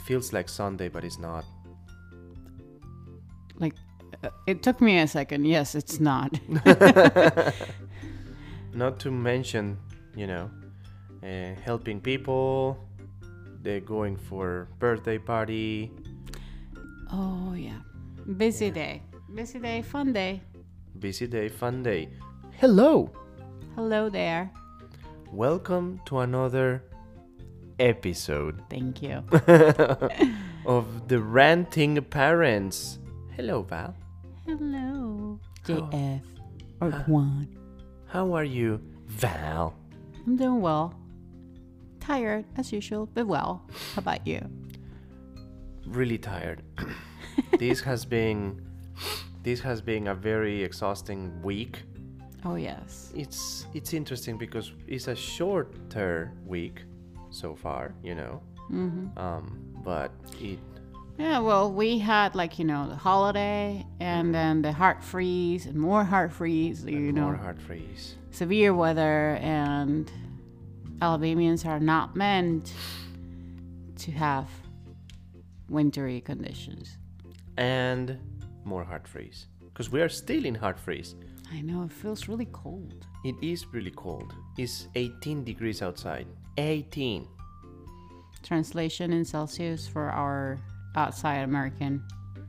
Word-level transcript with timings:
it 0.00 0.06
feels 0.06 0.32
like 0.32 0.48
Sunday, 0.48 0.88
but 0.88 1.04
it's 1.04 1.18
not. 1.18 1.44
Like, 3.58 3.74
uh, 4.24 4.30
it 4.46 4.62
took 4.62 4.80
me 4.80 4.98
a 4.98 5.06
second. 5.06 5.44
Yes, 5.44 5.74
it's 5.74 6.00
not. 6.00 6.40
Not 8.72 9.00
to 9.00 9.10
mention, 9.10 9.76
you 10.16 10.26
know, 10.26 10.50
uh, 11.22 11.54
helping 11.62 12.00
people. 12.00 12.78
They're 13.62 13.80
going 13.80 14.16
for 14.16 14.68
birthday 14.78 15.18
party. 15.18 15.90
oh, 17.12 17.52
yeah. 17.52 17.80
Busy 18.38 18.70
day. 18.70 19.02
Busy 19.34 19.58
day, 19.58 19.82
fun 19.82 20.12
day. 20.14 20.40
Busy 20.98 21.26
day, 21.26 21.48
fun 21.48 21.82
day. 21.82 22.08
Hello. 22.58 23.10
Hello 23.74 24.08
there. 24.08 24.50
Welcome 25.30 26.00
to 26.06 26.20
another 26.20 26.82
episode 27.80 28.62
Thank 28.68 29.02
you. 29.02 29.24
of 30.66 31.08
the 31.08 31.18
Ranting 31.18 32.00
Parents. 32.02 32.98
Hello, 33.34 33.62
Val. 33.62 33.96
Hello. 34.46 35.40
JF. 35.66 36.22
Or 36.80 36.90
Juan. 36.90 37.48
How 38.06 38.32
are 38.34 38.44
you, 38.44 38.80
Val? 39.06 39.74
I'm 40.26 40.36
doing 40.36 40.60
well. 40.60 40.94
Tired, 42.00 42.44
as 42.56 42.72
usual, 42.72 43.08
but 43.14 43.26
well. 43.26 43.62
How 43.94 44.00
about 44.00 44.26
you? 44.26 44.40
Really 45.86 46.18
tired. 46.18 46.62
this 47.58 47.80
has 47.80 48.04
been 48.04 48.60
this 49.42 49.60
has 49.60 49.80
been 49.80 50.08
a 50.08 50.14
very 50.14 50.62
exhausting 50.62 51.40
week. 51.42 51.82
Oh, 52.44 52.56
yes. 52.56 53.12
It's 53.14 53.66
it's 53.74 53.94
interesting 53.94 54.36
because 54.36 54.72
it's 54.86 55.08
a 55.08 55.16
shorter 55.16 56.32
week 56.46 56.82
so 57.30 57.54
far, 57.54 57.94
you 58.02 58.14
know. 58.14 58.42
Mm-hmm. 58.70 59.18
Um, 59.18 59.60
but 59.84 60.12
it 60.40 60.58
Yeah, 61.18 61.40
well, 61.40 61.72
we 61.72 61.98
had 61.98 62.34
like, 62.34 62.58
you 62.58 62.64
know, 62.64 62.88
the 62.88 62.96
holiday 62.96 63.84
and 63.98 64.34
then 64.34 64.62
the 64.62 64.72
heart 64.72 65.02
freeze 65.02 65.66
and 65.66 65.76
more 65.76 66.04
heart 66.04 66.32
freeze, 66.32 66.84
you 66.84 67.12
know, 67.12 67.22
more 67.22 67.36
hard 67.36 67.60
freeze. 67.60 68.16
severe 68.30 68.74
weather 68.74 69.36
and 69.40 70.10
Alabamians 71.02 71.64
are 71.64 71.80
not 71.80 72.14
meant 72.14 72.72
to 73.96 74.12
have 74.12 74.48
wintry 75.68 76.20
conditions. 76.20 76.98
And 77.56 78.18
more 78.64 78.84
hard 78.84 79.06
freeze. 79.06 79.46
Because 79.60 79.90
we 79.90 80.00
are 80.00 80.08
still 80.08 80.44
in 80.44 80.54
hard 80.54 80.78
freeze. 80.78 81.14
I 81.52 81.60
know 81.62 81.82
it 81.82 81.92
feels 81.92 82.28
really 82.28 82.48
cold. 82.52 83.06
It 83.24 83.34
is 83.42 83.66
really 83.72 83.90
cold. 83.90 84.32
It's 84.56 84.88
18 84.94 85.44
degrees 85.44 85.82
outside. 85.82 86.26
18. 86.68 87.26
Translation 88.42 89.12
in 89.12 89.24
Celsius 89.24 89.86
for 89.86 90.08
our 90.10 90.58
outside 90.96 91.38
American 91.42 92.02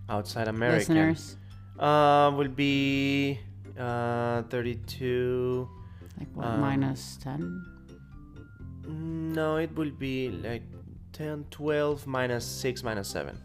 Outside 0.09 0.47
American 0.47 0.95
listeners. 0.95 1.37
Uh, 1.79 2.31
will 2.35 2.47
be 2.49 3.39
uh 3.79 4.43
32. 4.43 5.67
Like 6.19 6.27
what, 6.35 6.47
Um, 6.47 6.61
minus 6.61 7.17
10? 7.23 7.65
No, 9.33 9.55
it 9.57 9.73
will 9.75 9.91
be 9.91 10.29
like 10.29 10.63
10, 11.13 11.45
12 11.49 12.05
minus 12.07 12.45
6 12.45 12.83
minus 12.83 13.07
7. 13.09 13.37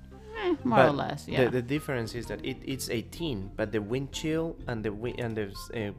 Eh, 0.45 0.55
more 0.65 0.87
or 0.87 0.91
less, 0.93 1.29
yeah. 1.29 1.45
The, 1.45 1.51
the 1.51 1.63
difference 1.63 2.15
is 2.15 2.27
that 2.27 2.45
it, 2.45 2.57
it's 2.65 2.91
18, 2.91 3.53
but 3.57 3.73
the 3.73 3.81
wind 3.81 4.13
chill 4.13 4.57
and 4.67 4.85
the 4.85 4.93
and 5.19 5.37
the 5.37 5.47
uh, 5.75 5.93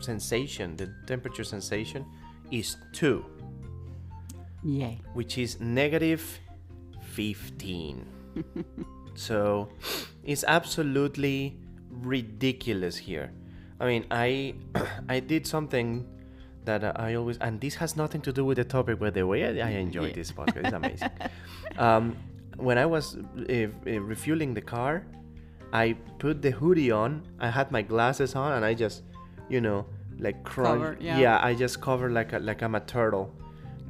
sensation, 0.00 0.76
the 0.76 0.90
temperature 1.06 1.44
sensation, 1.44 2.04
is 2.50 2.76
2, 2.92 3.24
Yay. 4.64 5.00
which 5.14 5.38
is 5.38 5.60
negative 5.60 6.38
15. 7.14 8.06
so 9.14 9.68
it's 10.24 10.44
absolutely 10.44 11.56
ridiculous 11.90 12.96
here. 12.96 13.32
I 13.80 13.86
mean, 13.86 14.04
I 14.10 14.54
I 15.08 15.20
did 15.20 15.46
something 15.46 16.06
that 16.64 16.84
I 17.00 17.14
always, 17.16 17.38
and 17.38 17.60
this 17.60 17.74
has 17.76 17.96
nothing 17.96 18.20
to 18.22 18.32
do 18.32 18.44
with 18.44 18.56
the 18.58 18.64
topic, 18.64 19.00
by 19.00 19.10
the 19.10 19.26
way. 19.26 19.44
I, 19.60 19.66
I 19.66 19.70
enjoy 19.72 20.06
Yeah. 20.06 20.14
this 20.14 20.30
podcast. 20.30 20.64
It's 20.64 20.72
amazing. 20.72 21.10
um, 21.76 22.16
when 22.56 22.78
I 22.78 22.86
was 22.86 23.16
uh, 23.16 23.52
uh, 23.52 24.00
refueling 24.00 24.54
the 24.54 24.60
car, 24.60 25.04
I 25.72 25.96
put 26.20 26.40
the 26.40 26.50
hoodie 26.52 26.92
on. 26.92 27.26
I 27.40 27.50
had 27.50 27.72
my 27.72 27.82
glasses 27.82 28.36
on, 28.36 28.52
and 28.52 28.64
I 28.64 28.74
just, 28.74 29.02
you 29.48 29.60
know, 29.60 29.86
like 30.20 30.44
crawl. 30.44 30.74
Cover, 30.74 30.96
yeah. 31.00 31.40
I 31.42 31.54
just 31.54 31.80
cover 31.80 32.10
like 32.10 32.32
a, 32.32 32.38
like 32.38 32.62
I'm 32.62 32.76
a 32.76 32.80
turtle, 32.80 33.34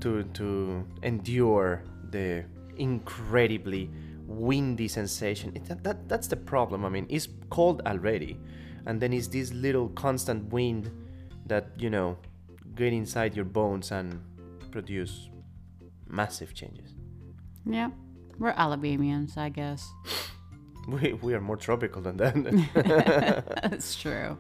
to 0.02 0.22
to 0.34 0.84
endure 1.02 1.82
the 2.10 2.44
incredibly 2.76 3.90
windy 4.26 4.88
sensation. 4.88 5.52
It, 5.54 5.64
that, 5.66 5.82
that 5.84 6.08
that's 6.08 6.28
the 6.28 6.36
problem. 6.36 6.84
I 6.84 6.88
mean, 6.88 7.06
it's 7.08 7.28
cold 7.50 7.82
already, 7.86 8.38
and 8.86 9.00
then 9.00 9.12
it's 9.12 9.28
this 9.28 9.52
little 9.52 9.88
constant 9.90 10.52
wind 10.52 10.90
that 11.46 11.70
you 11.78 11.90
know 11.90 12.16
get 12.74 12.92
inside 12.92 13.36
your 13.36 13.44
bones 13.44 13.90
and 13.90 14.20
produce 14.70 15.28
massive 16.08 16.54
changes. 16.54 16.94
Yeah. 17.64 17.90
We're 18.38 18.54
Alabamians, 18.56 19.36
I 19.36 19.48
guess. 19.48 19.88
We, 20.88 21.12
we 21.12 21.32
are 21.34 21.40
more 21.40 21.56
tropical 21.56 22.02
than 22.02 22.16
that. 22.16 22.34
That's 23.70 23.94
true. 23.94 24.36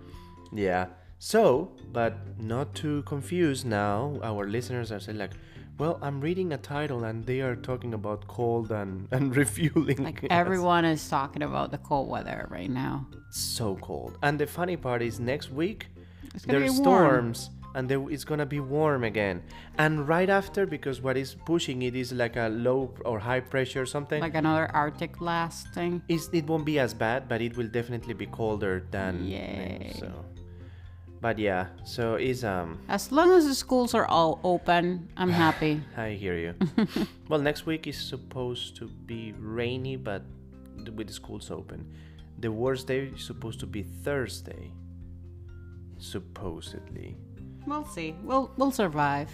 yeah. 0.52 0.86
So, 1.24 1.70
but 1.92 2.14
not 2.40 2.74
to 2.82 3.02
confuse 3.02 3.64
now, 3.64 4.18
our 4.24 4.48
listeners 4.48 4.90
are 4.90 4.98
saying 4.98 5.18
like, 5.18 5.30
well, 5.78 5.96
I'm 6.02 6.20
reading 6.20 6.52
a 6.52 6.58
title 6.58 7.04
and 7.04 7.24
they 7.24 7.42
are 7.42 7.54
talking 7.54 7.94
about 7.94 8.26
cold 8.26 8.72
and, 8.72 9.06
and 9.12 9.34
refueling. 9.36 10.02
Like 10.02 10.26
everyone 10.30 10.84
is 10.84 11.08
talking 11.08 11.44
about 11.44 11.70
the 11.70 11.78
cold 11.78 12.08
weather 12.08 12.48
right 12.50 12.68
now. 12.68 13.06
so 13.30 13.76
cold. 13.76 14.18
And 14.24 14.36
the 14.36 14.48
funny 14.48 14.76
part 14.76 15.00
is 15.00 15.20
next 15.20 15.52
week 15.52 15.86
there's 16.44 16.74
storms 16.74 17.50
and 17.76 17.88
there, 17.88 18.02
it's 18.10 18.24
gonna 18.24 18.44
be 18.44 18.58
warm 18.58 19.04
again. 19.04 19.44
And 19.78 20.08
right 20.08 20.28
after, 20.28 20.66
because 20.66 21.00
what 21.00 21.16
is 21.16 21.36
pushing 21.36 21.82
it 21.82 21.94
is 21.94 22.12
like 22.12 22.34
a 22.34 22.48
low 22.48 22.92
or 23.04 23.20
high 23.20 23.40
pressure 23.40 23.82
or 23.82 23.86
something. 23.86 24.20
Like 24.20 24.34
another 24.34 24.68
Arctic 24.74 25.18
blast 25.18 25.68
thing. 25.72 26.02
It's, 26.08 26.28
it 26.32 26.48
won't 26.48 26.64
be 26.64 26.80
as 26.80 26.92
bad, 26.92 27.28
but 27.28 27.40
it 27.40 27.56
will 27.56 27.68
definitely 27.68 28.14
be 28.14 28.26
colder 28.26 28.88
than. 28.90 29.24
Yay. 29.24 29.92
So, 30.00 30.10
but 31.22 31.38
yeah, 31.38 31.68
so 31.84 32.16
it's 32.16 32.42
um. 32.42 32.80
As 32.88 33.12
long 33.12 33.30
as 33.32 33.46
the 33.46 33.54
schools 33.54 33.94
are 33.94 34.06
all 34.06 34.40
open, 34.42 35.08
I'm 35.16 35.30
happy. 35.46 35.80
I 35.96 36.10
hear 36.10 36.36
you. 36.36 36.54
well, 37.28 37.40
next 37.40 37.64
week 37.64 37.86
is 37.86 37.96
supposed 37.96 38.76
to 38.78 38.88
be 39.06 39.32
rainy, 39.38 39.96
but 39.96 40.22
with 40.96 41.06
the 41.06 41.12
schools 41.12 41.50
open. 41.50 41.86
The 42.40 42.50
worst 42.50 42.88
day 42.88 43.12
is 43.14 43.24
supposed 43.24 43.60
to 43.60 43.66
be 43.66 43.84
Thursday. 43.84 44.72
Supposedly. 45.98 47.16
We'll 47.68 47.86
see. 47.86 48.16
We'll 48.24 48.50
we'll 48.56 48.72
survive. 48.72 49.30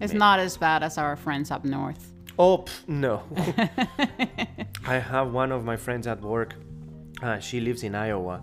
It's 0.00 0.12
Maybe. 0.12 0.18
not 0.18 0.38
as 0.40 0.58
bad 0.58 0.82
as 0.82 0.98
our 0.98 1.16
friends 1.16 1.50
up 1.50 1.64
north. 1.64 2.12
Oh 2.38 2.58
pff, 2.58 2.86
no! 2.86 3.22
I 4.86 4.98
have 4.98 5.32
one 5.32 5.52
of 5.52 5.64
my 5.64 5.76
friends 5.76 6.06
at 6.06 6.20
work. 6.20 6.54
Uh, 7.22 7.38
she 7.38 7.60
lives 7.60 7.82
in 7.82 7.94
Iowa, 7.94 8.42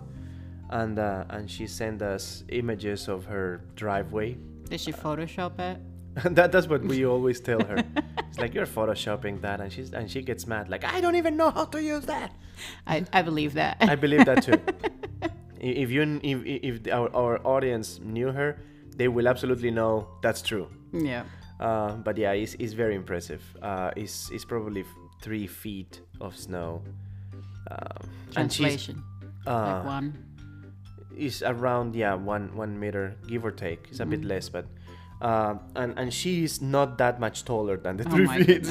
and 0.70 0.98
uh, 0.98 1.24
and 1.30 1.50
she 1.50 1.66
sent 1.66 2.02
us 2.02 2.44
images 2.48 3.08
of 3.08 3.24
her 3.26 3.62
driveway. 3.74 4.36
Did 4.68 4.80
she 4.80 4.92
Photoshop 4.92 5.58
it? 5.58 5.78
that 6.34 6.50
that's 6.52 6.66
what 6.66 6.82
we 6.82 7.04
always 7.04 7.40
tell 7.40 7.60
her. 7.60 7.82
It's 8.28 8.38
like 8.42 8.52
you're 8.54 8.66
photoshopping 8.66 9.40
that, 9.42 9.60
and 9.60 9.72
she's 9.72 9.92
and 9.94 10.10
she 10.10 10.20
gets 10.20 10.46
mad. 10.46 10.68
Like 10.68 10.84
I 10.84 11.00
don't 11.00 11.16
even 11.16 11.36
know 11.36 11.50
how 11.50 11.64
to 11.66 11.82
use 11.82 12.04
that. 12.06 12.32
I, 12.86 13.04
I 13.12 13.22
believe 13.22 13.54
that. 13.54 13.78
I 13.80 13.94
believe 13.96 14.24
that 14.26 14.42
too. 14.42 14.60
If 15.58 15.90
you 15.90 16.02
if 16.22 16.38
if 16.44 16.92
our, 16.92 17.08
our 17.16 17.40
audience 17.46 17.98
knew 18.02 18.30
her, 18.30 18.58
they 18.94 19.08
will 19.08 19.26
absolutely 19.26 19.70
know 19.70 20.06
that's 20.22 20.42
true. 20.42 20.68
yeah. 20.92 21.24
Uh, 21.58 21.92
but 21.96 22.18
yeah, 22.18 22.32
it's, 22.32 22.54
it's 22.58 22.74
very 22.74 22.94
impressive. 22.94 23.42
Uh, 23.62 23.90
it's, 23.96 24.30
it's 24.30 24.44
probably 24.44 24.84
three 25.22 25.46
feet 25.46 26.02
of 26.20 26.36
snow. 26.36 26.82
Um, 27.70 28.10
and 28.36 28.52
she's 28.52 28.60
Translation. 28.66 29.02
uh, 29.46 29.50
like 29.78 29.86
one. 29.86 30.25
Is 31.16 31.42
around 31.42 31.94
yeah 31.94 32.14
one 32.14 32.54
one 32.56 32.78
meter 32.78 33.16
give 33.26 33.44
or 33.44 33.50
take. 33.50 33.88
It's 33.90 34.00
a 34.00 34.06
bit 34.06 34.24
less, 34.24 34.48
but 34.48 34.66
uh, 35.20 35.54
and 35.74 35.98
and 35.98 36.12
she 36.12 36.44
is 36.44 36.60
not 36.60 36.98
that 36.98 37.18
much 37.20 37.44
taller 37.44 37.76
than 37.76 37.96
the 37.96 38.04
Oh 38.06 38.10
three 38.10 38.26
feet. 38.44 38.66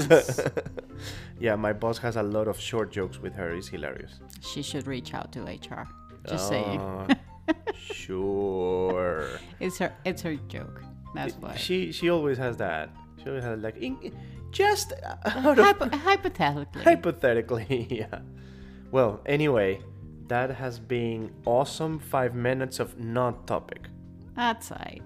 yeah, 1.40 1.56
my 1.56 1.74
boss 1.74 1.98
has 2.00 2.16
a 2.16 2.24
lot 2.24 2.48
of 2.48 2.60
short 2.60 2.92
jokes 2.92 3.20
with 3.20 3.34
her. 3.34 3.54
It's 3.54 3.68
hilarious. 3.68 4.20
She 4.42 4.62
should 4.62 4.88
reach 4.88 5.14
out 5.14 5.32
to 5.34 5.44
HR. 5.44 5.88
Just 6.28 6.48
saying. 6.48 6.80
Uh, 6.80 7.14
sure. 7.76 9.40
It's 9.60 9.78
her 9.80 9.94
it's 10.06 10.22
her 10.22 10.36
joke. 10.48 10.82
That's 11.14 11.34
why. 11.36 11.56
She 11.56 11.92
she 11.92 12.10
always 12.10 12.38
has 12.38 12.58
that. 12.58 12.90
She 13.22 13.30
always 13.30 13.44
has 13.44 13.60
like 13.60 13.78
in, 13.78 14.14
just 14.52 14.94
Hypo- 15.26 15.90
hypothetically. 15.98 16.84
hypothetically, 16.84 17.88
yeah. 17.90 18.20
Well, 18.92 19.22
anyway, 19.26 19.82
that 20.28 20.50
has 20.52 20.80
been 20.80 21.32
awesome. 21.46 22.00
Five 22.00 22.36
minutes 22.36 22.80
of 22.80 22.98
non-topic. 23.00 23.88
That's 24.36 24.72
right. 24.72 25.02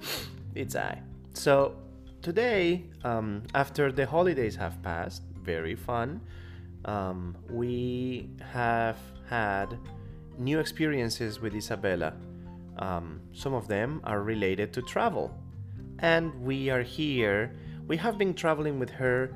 It's 0.56 0.76
I. 0.76 1.02
So 1.34 1.76
today, 2.22 2.86
um, 3.04 3.44
after 3.54 3.92
the 3.92 4.06
holidays 4.06 4.56
have 4.56 4.82
passed, 4.82 5.24
very 5.44 5.76
fun, 5.76 6.22
um, 6.86 7.36
we 7.50 8.30
have 8.52 8.98
had 9.28 9.78
new 10.38 10.60
experiences 10.60 11.40
with 11.40 11.54
Isabella. 11.54 12.14
Um, 12.78 13.20
some 13.34 13.54
of 13.54 13.68
them 13.68 14.02
are 14.06 14.22
related 14.22 14.74
to 14.74 14.82
travel. 14.82 15.36
And 16.00 16.34
we 16.42 16.70
are 16.70 16.82
here. 16.82 17.56
We 17.88 17.98
have 17.98 18.18
been 18.18 18.34
traveling 18.34 18.80
with 18.80 18.90
her 18.92 19.34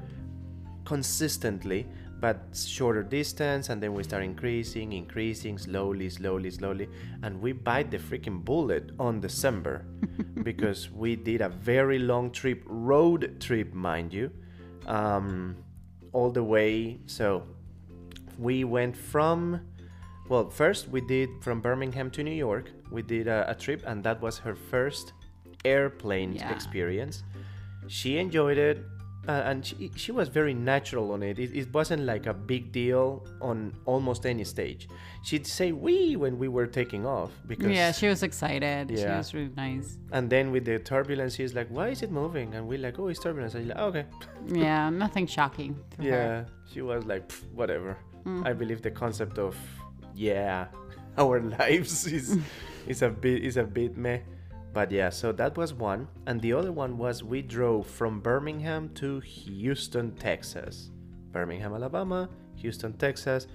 consistently, 0.86 1.86
but 2.24 2.38
shorter 2.56 3.04
distance, 3.04 3.68
and 3.68 3.84
then 3.84 3.94
we 3.94 4.02
start 4.02 4.24
increasing, 4.24 4.94
increasing 4.94 5.58
slowly, 5.58 6.10
slowly, 6.10 6.50
slowly. 6.50 6.88
And 7.22 7.42
we 7.42 7.52
bite 7.52 7.92
the 7.92 7.98
freaking 7.98 8.46
bullet 8.46 8.92
on 8.98 9.20
December 9.20 9.86
because 10.44 10.90
we 10.90 11.18
did 11.18 11.42
a 11.42 11.50
very 11.50 12.00
long 12.00 12.32
trip, 12.32 12.64
road 12.66 13.42
trip, 13.42 13.74
mind 13.74 14.14
you, 14.14 14.32
um, 14.88 15.58
all 16.14 16.32
the 16.32 16.42
way. 16.42 17.02
So 17.08 17.44
we 18.40 18.64
went 18.64 18.96
from 18.96 19.60
well 20.30 20.50
first 20.50 20.88
we 20.88 21.02
did 21.02 21.30
from 21.42 21.60
birmingham 21.62 22.10
to 22.10 22.24
new 22.24 22.32
york 22.32 22.72
we 22.90 23.02
did 23.04 23.28
a, 23.28 23.46
a 23.48 23.54
trip 23.54 23.84
and 23.86 24.04
that 24.04 24.20
was 24.22 24.40
her 24.40 24.56
first 24.56 25.14
airplane 25.66 26.34
Yeah. 26.34 26.52
experience 26.52 27.24
she 27.88 28.18
enjoyed 28.18 28.58
it 28.58 28.84
Uh, 29.26 29.32
and 29.50 29.66
she, 29.66 29.90
she 29.96 30.12
was 30.12 30.28
very 30.28 30.54
natural 30.54 31.12
on 31.14 31.24
it. 31.24 31.40
it 31.40 31.50
it 31.56 31.74
wasn't 31.74 32.04
like 32.04 32.26
a 32.28 32.34
big 32.34 32.72
deal 32.74 33.26
on 33.40 33.72
almost 33.86 34.26
any 34.26 34.44
stage 34.44 34.90
she'd 35.24 35.48
say 35.48 35.72
we 35.72 36.18
when 36.18 36.38
we 36.38 36.48
were 36.50 36.68
taking 36.68 37.06
off 37.06 37.32
because 37.48 37.72
Yeah, 37.72 37.92
she 37.94 38.08
was 38.10 38.22
excited. 38.22 38.90
She 38.90 39.06
was 39.06 39.34
really 39.34 39.54
nice. 39.56 39.98
and 40.12 40.30
then 40.30 40.52
with 40.52 40.66
the 40.66 40.78
turbulence 40.80 41.36
she's 41.36 41.54
like 41.54 41.70
why 41.70 41.88
is 41.96 42.02
it 42.02 42.12
moving 42.12 42.54
and 42.56 42.68
we're 42.68 42.80
like 42.88 43.00
oh 43.00 43.08
it's 43.08 43.22
turbulence 43.26 43.54
and 43.56 43.66
you're 43.66 43.76
like 43.76 43.86
okay 43.90 44.06
Yeah, 44.68 44.90
nothing 44.90 45.26
shocking. 45.28 45.72
To 45.92 45.98
her. 46.04 46.10
Yeah, 46.10 46.46
she 46.72 46.82
was 46.82 47.06
like, 47.06 47.30
"Pff, 47.30 47.44
whatever. 47.60 47.98
Mm. 48.26 48.46
I 48.46 48.52
believe 48.52 48.82
the 48.82 48.92
concept 48.92 49.38
of, 49.40 49.56
yeah, 50.14 50.68
our 51.18 51.40
lives 51.40 52.06
is 52.08 52.38
is 52.92 53.02
a 53.02 53.10
bit 53.10 53.44
is 53.50 53.56
a 53.56 53.64
bit 53.64 53.96
meh. 53.96 54.20
But 54.74 54.92
yeah, 54.92 55.10
so 55.10 55.32
that 55.34 55.56
was 55.56 55.74
one, 55.74 56.08
and 56.26 56.42
the 56.42 56.54
other 56.54 56.72
one 56.72 56.98
was 56.98 57.24
we 57.24 57.42
drove 57.44 57.86
from 57.86 58.20
Birmingham 58.22 58.90
to 58.96 59.20
Houston, 59.20 60.12
Texas. 60.16 60.90
Birmingham, 61.32 61.74
Alabama, 61.76 62.28
Houston, 62.56 62.94
Texas. 62.94 63.48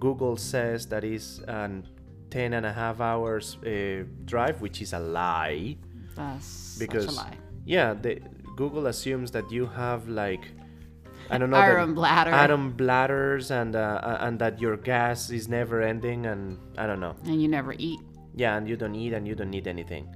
Google 0.00 0.36
says 0.38 0.86
that 0.86 1.04
is 1.04 1.40
an 1.48 1.86
10 2.30 2.54
and 2.54 2.64
a 2.64 2.72
half 2.72 3.00
hours 3.00 3.58
uh, 3.66 4.04
drive, 4.24 4.62
which 4.62 4.80
is 4.80 4.94
a 4.94 4.98
lie 4.98 5.76
That's 6.16 6.78
because 6.78 7.04
such 7.04 7.14
a 7.14 7.16
lie. 7.16 7.36
yeah, 7.66 7.92
the, 7.92 8.20
Google 8.56 8.86
assumes 8.86 9.30
that 9.32 9.50
you 9.52 9.66
have 9.66 10.08
like 10.08 10.48
I 11.30 11.36
don't 11.38 11.50
know 11.50 11.56
Iron 11.58 11.94
bladder. 11.94 12.30
atom 12.30 12.72
bladders, 12.72 13.50
and 13.50 13.76
uh, 13.76 14.00
uh, 14.02 14.18
and 14.20 14.38
that 14.38 14.60
your 14.60 14.76
gas 14.78 15.28
is 15.30 15.48
never 15.48 15.80
ending, 15.82 16.26
and 16.26 16.58
I 16.78 16.86
don't 16.86 17.00
know. 17.00 17.14
And 17.24 17.40
you 17.40 17.48
never 17.48 17.74
eat. 17.78 18.00
Yeah, 18.34 18.56
and 18.56 18.66
you 18.68 18.76
don't 18.76 18.94
eat, 18.94 19.12
and 19.12 19.26
you 19.28 19.34
don't 19.34 19.50
need 19.50 19.66
anything, 19.66 20.08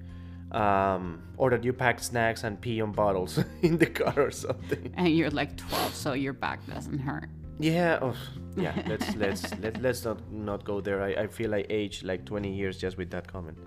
um, 0.56 1.22
or 1.36 1.50
that 1.50 1.62
you 1.64 1.72
pack 1.72 2.00
snacks 2.00 2.42
and 2.42 2.58
pee 2.60 2.80
on 2.80 2.92
bottles 2.92 3.38
in 3.62 3.76
the 3.76 3.86
car 3.86 4.14
or 4.16 4.30
something. 4.30 4.92
And 4.96 5.08
you're 5.08 5.30
like 5.30 5.56
12, 5.56 5.94
so 5.94 6.12
your 6.14 6.32
back 6.32 6.66
doesn't 6.66 6.98
hurt. 6.98 7.28
Yeah, 7.58 7.98
oh, 8.00 8.16
yeah. 8.56 8.74
Let's 8.86 9.16
let's 9.16 9.58
let, 9.60 9.80
let's 9.82 10.04
not 10.04 10.20
not 10.32 10.64
go 10.64 10.80
there. 10.80 11.02
I, 11.02 11.24
I 11.24 11.26
feel 11.26 11.54
I 11.54 11.64
aged 11.70 12.04
like 12.04 12.24
20 12.24 12.52
years 12.52 12.78
just 12.78 12.96
with 12.96 13.10
that 13.10 13.26
comment. 13.26 13.58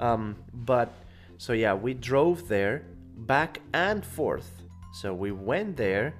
Um, 0.00 0.36
but 0.52 0.92
so 1.38 1.52
yeah, 1.52 1.74
we 1.74 1.94
drove 1.94 2.48
there 2.48 2.82
back 3.16 3.60
and 3.72 4.04
forth. 4.04 4.62
So 4.92 5.14
we 5.14 5.32
went 5.32 5.76
there 5.76 6.14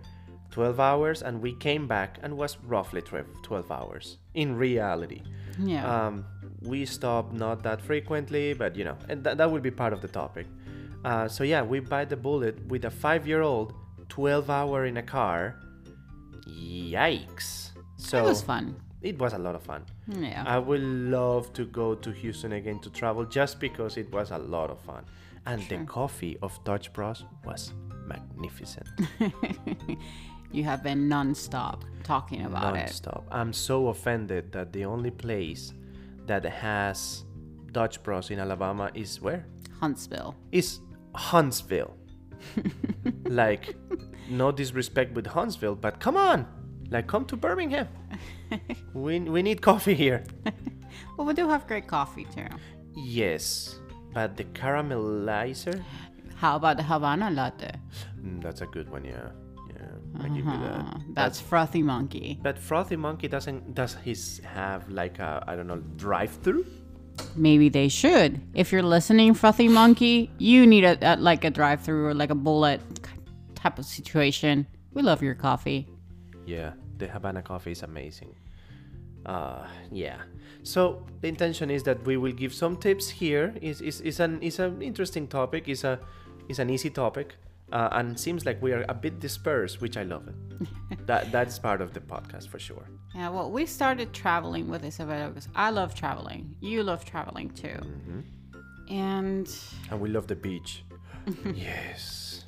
12 0.51 0.81
hours 0.81 1.23
and 1.23 1.41
we 1.41 1.55
came 1.55 1.87
back 1.87 2.19
and 2.23 2.37
was 2.37 2.57
roughly 2.65 3.03
12, 3.03 3.27
12 3.43 3.71
hours 3.71 4.19
in 4.35 4.57
reality. 4.57 5.23
Yeah. 5.59 6.07
Um, 6.07 6.25
we 6.63 6.85
stop 6.85 7.33
not 7.33 7.63
that 7.63 7.81
frequently, 7.81 8.53
but 8.53 8.77
you 8.77 8.85
know, 8.85 8.97
and 9.09 9.25
th- 9.25 9.37
that 9.37 9.51
will 9.51 9.61
be 9.61 9.71
part 9.71 9.93
of 9.93 10.01
the 10.01 10.09
topic. 10.09 10.47
Uh, 11.05 11.29
so 11.29 11.45
yeah, 11.45 11.63
we 11.63 11.81
bite 11.81 12.09
the 12.09 12.17
bullet 12.17 12.65
with 12.67 12.85
a 12.85 12.91
five-year-old, 12.91 13.73
12 14.09 14.51
hour 14.51 14.87
in 14.87 14.97
a 14.97 15.03
car. 15.03 15.57
Yikes! 16.49 17.71
So 17.97 18.19
it 18.19 18.29
was 18.29 18.43
fun. 18.43 18.77
It 19.01 19.19
was 19.19 19.33
a 19.33 19.39
lot 19.39 19.55
of 19.55 19.63
fun. 19.63 19.85
Yeah. 20.09 20.43
I 20.47 20.59
would 20.59 20.83
love 20.83 21.53
to 21.53 21.67
go 21.67 21.95
to 21.95 22.11
Houston 22.11 22.53
again 22.53 22.81
to 22.81 22.91
travel 22.91 23.25
just 23.25 23.61
because 23.61 23.97
it 23.97 24.11
was 24.13 24.33
a 24.33 24.39
lot 24.39 24.71
of 24.71 24.81
fun. 24.81 25.05
And 25.47 25.63
the 25.69 25.79
coffee 25.85 26.37
of 26.43 26.59
Dutch 26.65 26.93
Bros 26.93 27.25
was 27.45 27.73
magnificent. 28.07 28.89
you 30.53 30.65
have 30.65 30.83
been 30.83 31.09
non-stop 31.09 31.85
talking 32.03 32.45
about 32.45 32.75
it. 32.75 32.81
Non-stop. 32.81 33.25
I'm 33.31 33.53
so 33.53 33.89
offended 33.89 34.51
that 34.53 34.73
the 34.73 34.85
only 34.85 35.11
place 35.11 35.73
that 36.29 36.45
has 36.45 37.25
Dutch 37.73 38.03
Bros 38.03 38.31
in 38.31 38.39
Alabama 38.39 38.91
is 38.95 39.21
where? 39.21 39.47
Huntsville. 39.81 40.35
Is 40.53 40.81
Huntsville. 41.15 41.95
like, 43.25 43.75
no 44.31 44.53
disrespect 44.53 45.13
with 45.15 45.27
Huntsville, 45.27 45.75
but 45.75 45.99
come 46.01 46.17
on, 46.17 46.47
like 46.91 47.07
come 47.07 47.25
to 47.27 47.37
Birmingham. 47.37 47.89
we 48.95 49.19
we 49.21 49.43
need 49.43 49.61
coffee 49.63 49.95
here. 49.95 50.25
Well, 51.17 51.27
we 51.27 51.35
do 51.35 51.49
have 51.49 51.67
great 51.67 51.87
coffee 51.89 52.25
too. 52.33 52.47
Yes, 52.95 53.81
but 54.15 54.37
the 54.37 54.45
caramelizer, 54.45 55.83
How 56.37 56.55
about 56.57 56.77
the 56.77 56.85
Havana 56.85 57.29
latte? 57.31 57.73
mm, 58.23 58.41
that's 58.41 58.61
a 58.63 58.67
good 58.67 58.89
one. 58.89 59.05
Yeah, 59.05 59.31
yeah, 59.79 60.25
I 60.25 60.29
give 60.29 60.45
you 60.45 60.45
that. 60.45 60.81
Uh, 60.81 60.99
that's 61.15 61.41
Frothy 61.41 61.83
Monkey. 61.83 62.39
But 62.43 62.59
Frothy 62.59 62.97
Monkey 62.97 63.29
doesn't 63.29 63.75
does 63.75 63.95
his 63.95 64.41
have 64.45 64.89
like 64.91 65.19
a 65.19 65.45
I 65.47 65.57
don't 65.57 65.67
know 65.67 65.83
drive-through? 65.97 66.67
Maybe 67.37 67.69
they 67.69 67.89
should. 67.89 68.41
If 68.55 68.73
you're 68.73 68.83
listening, 68.83 69.35
Frothy 69.35 69.69
Monkey, 69.69 70.31
you 70.39 70.67
need 70.67 70.85
a, 70.85 70.99
a 71.03 71.17
like 71.17 71.45
a 71.45 71.51
drive-through 71.51 72.07
or 72.07 72.15
like 72.15 72.31
a 72.31 72.35
bullet 72.35 72.81
type 73.55 73.79
of 73.79 73.85
situation. 73.85 74.67
We 74.93 75.03
love 75.03 75.23
your 75.23 75.35
coffee. 75.35 75.89
Yeah, 76.47 76.73
the 76.99 77.07
Havana 77.07 77.43
coffee 77.43 77.73
is 77.73 77.83
amazing. 77.83 78.35
Uh, 79.27 79.67
yeah. 79.93 80.19
So 80.63 81.07
the 81.21 81.29
intention 81.29 81.71
is 81.71 81.83
that 81.85 82.05
we 82.05 82.17
will 82.17 82.33
give 82.33 82.55
some 82.55 82.77
tips 82.77 83.09
here. 83.09 83.55
is 83.61 83.81
is 83.81 84.01
is 84.01 84.21
an 84.21 84.43
is 84.43 84.59
an 84.59 84.83
interesting 84.83 85.29
topic. 85.29 85.69
is 85.69 85.85
a 85.85 85.99
is 86.49 86.59
an 86.59 86.71
easy 86.71 86.91
topic. 86.91 87.37
Uh, 87.71 87.89
and 87.93 88.19
seems 88.19 88.47
like 88.47 88.63
we 88.63 88.73
are 88.73 88.85
a 88.89 88.95
bit 88.95 89.21
dispersed, 89.21 89.81
which 89.81 89.97
I 89.97 90.03
love 90.03 90.27
it. 90.29 91.07
that 91.07 91.31
that's 91.31 91.59
part 91.59 91.81
of 91.81 91.93
the 91.93 92.01
podcast 92.01 92.49
for 92.49 92.59
sure. 92.59 92.89
Yeah, 93.15 93.29
well, 93.29 93.51
we 93.51 93.67
started 93.67 94.13
traveling 94.13 94.69
with 94.69 94.85
Isabella 94.85 95.29
because 95.29 95.49
I 95.55 95.71
love 95.71 95.95
traveling. 95.95 96.57
You 96.61 96.83
love 96.83 97.05
traveling 97.05 97.51
too. 97.51 97.79
And 98.89 99.49
And 99.91 100.01
we 100.01 100.09
love 100.09 100.27
the 100.27 100.37
beach. 100.37 100.85
yes. 101.55 102.45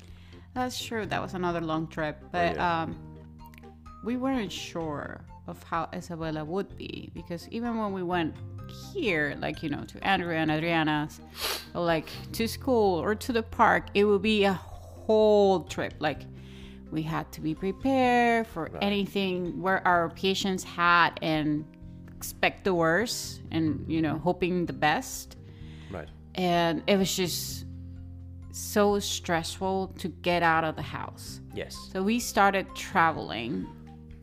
that's 0.55 0.83
true. 0.83 1.05
That 1.05 1.21
was 1.21 1.33
another 1.35 1.61
long 1.61 1.87
trip. 1.87 2.17
But 2.31 2.55
yeah. 2.55 2.83
um, 2.83 2.97
we 4.03 4.17
weren't 4.17 4.51
sure 4.51 5.23
of 5.47 5.61
how 5.63 5.89
Isabella 5.93 6.43
would 6.43 6.75
be 6.77 7.11
because 7.13 7.47
even 7.49 7.77
when 7.77 7.93
we 7.93 8.03
went 8.03 8.35
here, 8.93 9.35
like, 9.39 9.61
you 9.61 9.69
know, 9.69 9.83
to 9.83 10.03
Andrea 10.03 10.39
and 10.39 10.49
Adriana's, 10.49 11.19
or 11.75 11.83
like 11.83 12.09
to 12.33 12.47
school 12.47 12.99
or 12.99 13.13
to 13.15 13.33
the 13.33 13.43
park, 13.43 13.87
it 13.93 14.05
would 14.05 14.21
be 14.21 14.45
a 14.45 14.53
whole 15.11 15.63
trip. 15.75 15.93
Like, 15.99 16.21
we 16.91 17.01
had 17.01 17.25
to 17.35 17.41
be 17.41 17.53
prepared 17.55 18.47
for 18.47 18.63
anything, 18.81 19.61
where 19.61 19.79
our 19.87 20.09
patient's 20.09 20.63
had 20.63 21.09
and 21.21 21.65
expect 22.17 22.63
the 22.63 22.73
worst 22.73 23.41
and, 23.51 23.85
you 23.87 24.01
know, 24.01 24.17
hoping 24.19 24.65
the 24.71 24.77
best 24.89 25.37
Right. 25.95 26.09
and 26.35 26.83
it 26.87 26.97
was 26.97 27.11
just 27.15 27.65
so 28.51 28.99
stressful 28.99 29.75
to 30.01 30.07
get 30.29 30.41
out 30.43 30.63
of 30.69 30.75
the 30.75 30.87
house. 30.99 31.41
Yes. 31.61 31.73
So 31.91 31.97
we 32.03 32.19
started 32.19 32.65
traveling 32.75 33.65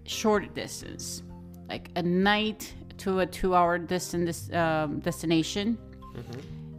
short 0.04 0.54
distance, 0.54 1.22
like 1.68 1.90
a 1.96 2.02
night 2.02 2.74
to 3.02 3.20
a 3.20 3.26
two-hour 3.26 3.78
distance 3.78 4.50
um, 4.52 5.00
destination, 5.00 5.76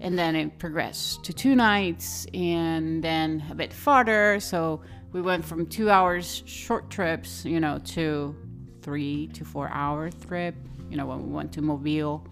and 0.02 0.18
then 0.18 0.36
it 0.36 0.60
progressed 0.60 1.24
to 1.26 1.34
two 1.34 1.56
nights, 1.56 2.26
and 2.34 3.04
then 3.04 3.44
a 3.50 3.56
bit 3.56 3.74
farther. 3.74 4.40
So 4.40 4.82
we 5.12 5.22
went 5.22 5.44
from 5.46 5.66
two 5.66 5.90
hours 5.90 6.44
short 6.46 6.90
trips, 6.90 7.46
you 7.46 7.60
know, 7.60 7.80
to 7.96 8.36
three 8.82 9.28
to 9.34 9.44
four 9.46 9.70
hour 9.70 10.10
trip. 10.28 10.56
You 10.90 10.98
know, 10.98 11.06
when 11.06 11.28
we 11.28 11.34
went 11.34 11.52
to 11.54 11.62
Mobile, 11.62 12.26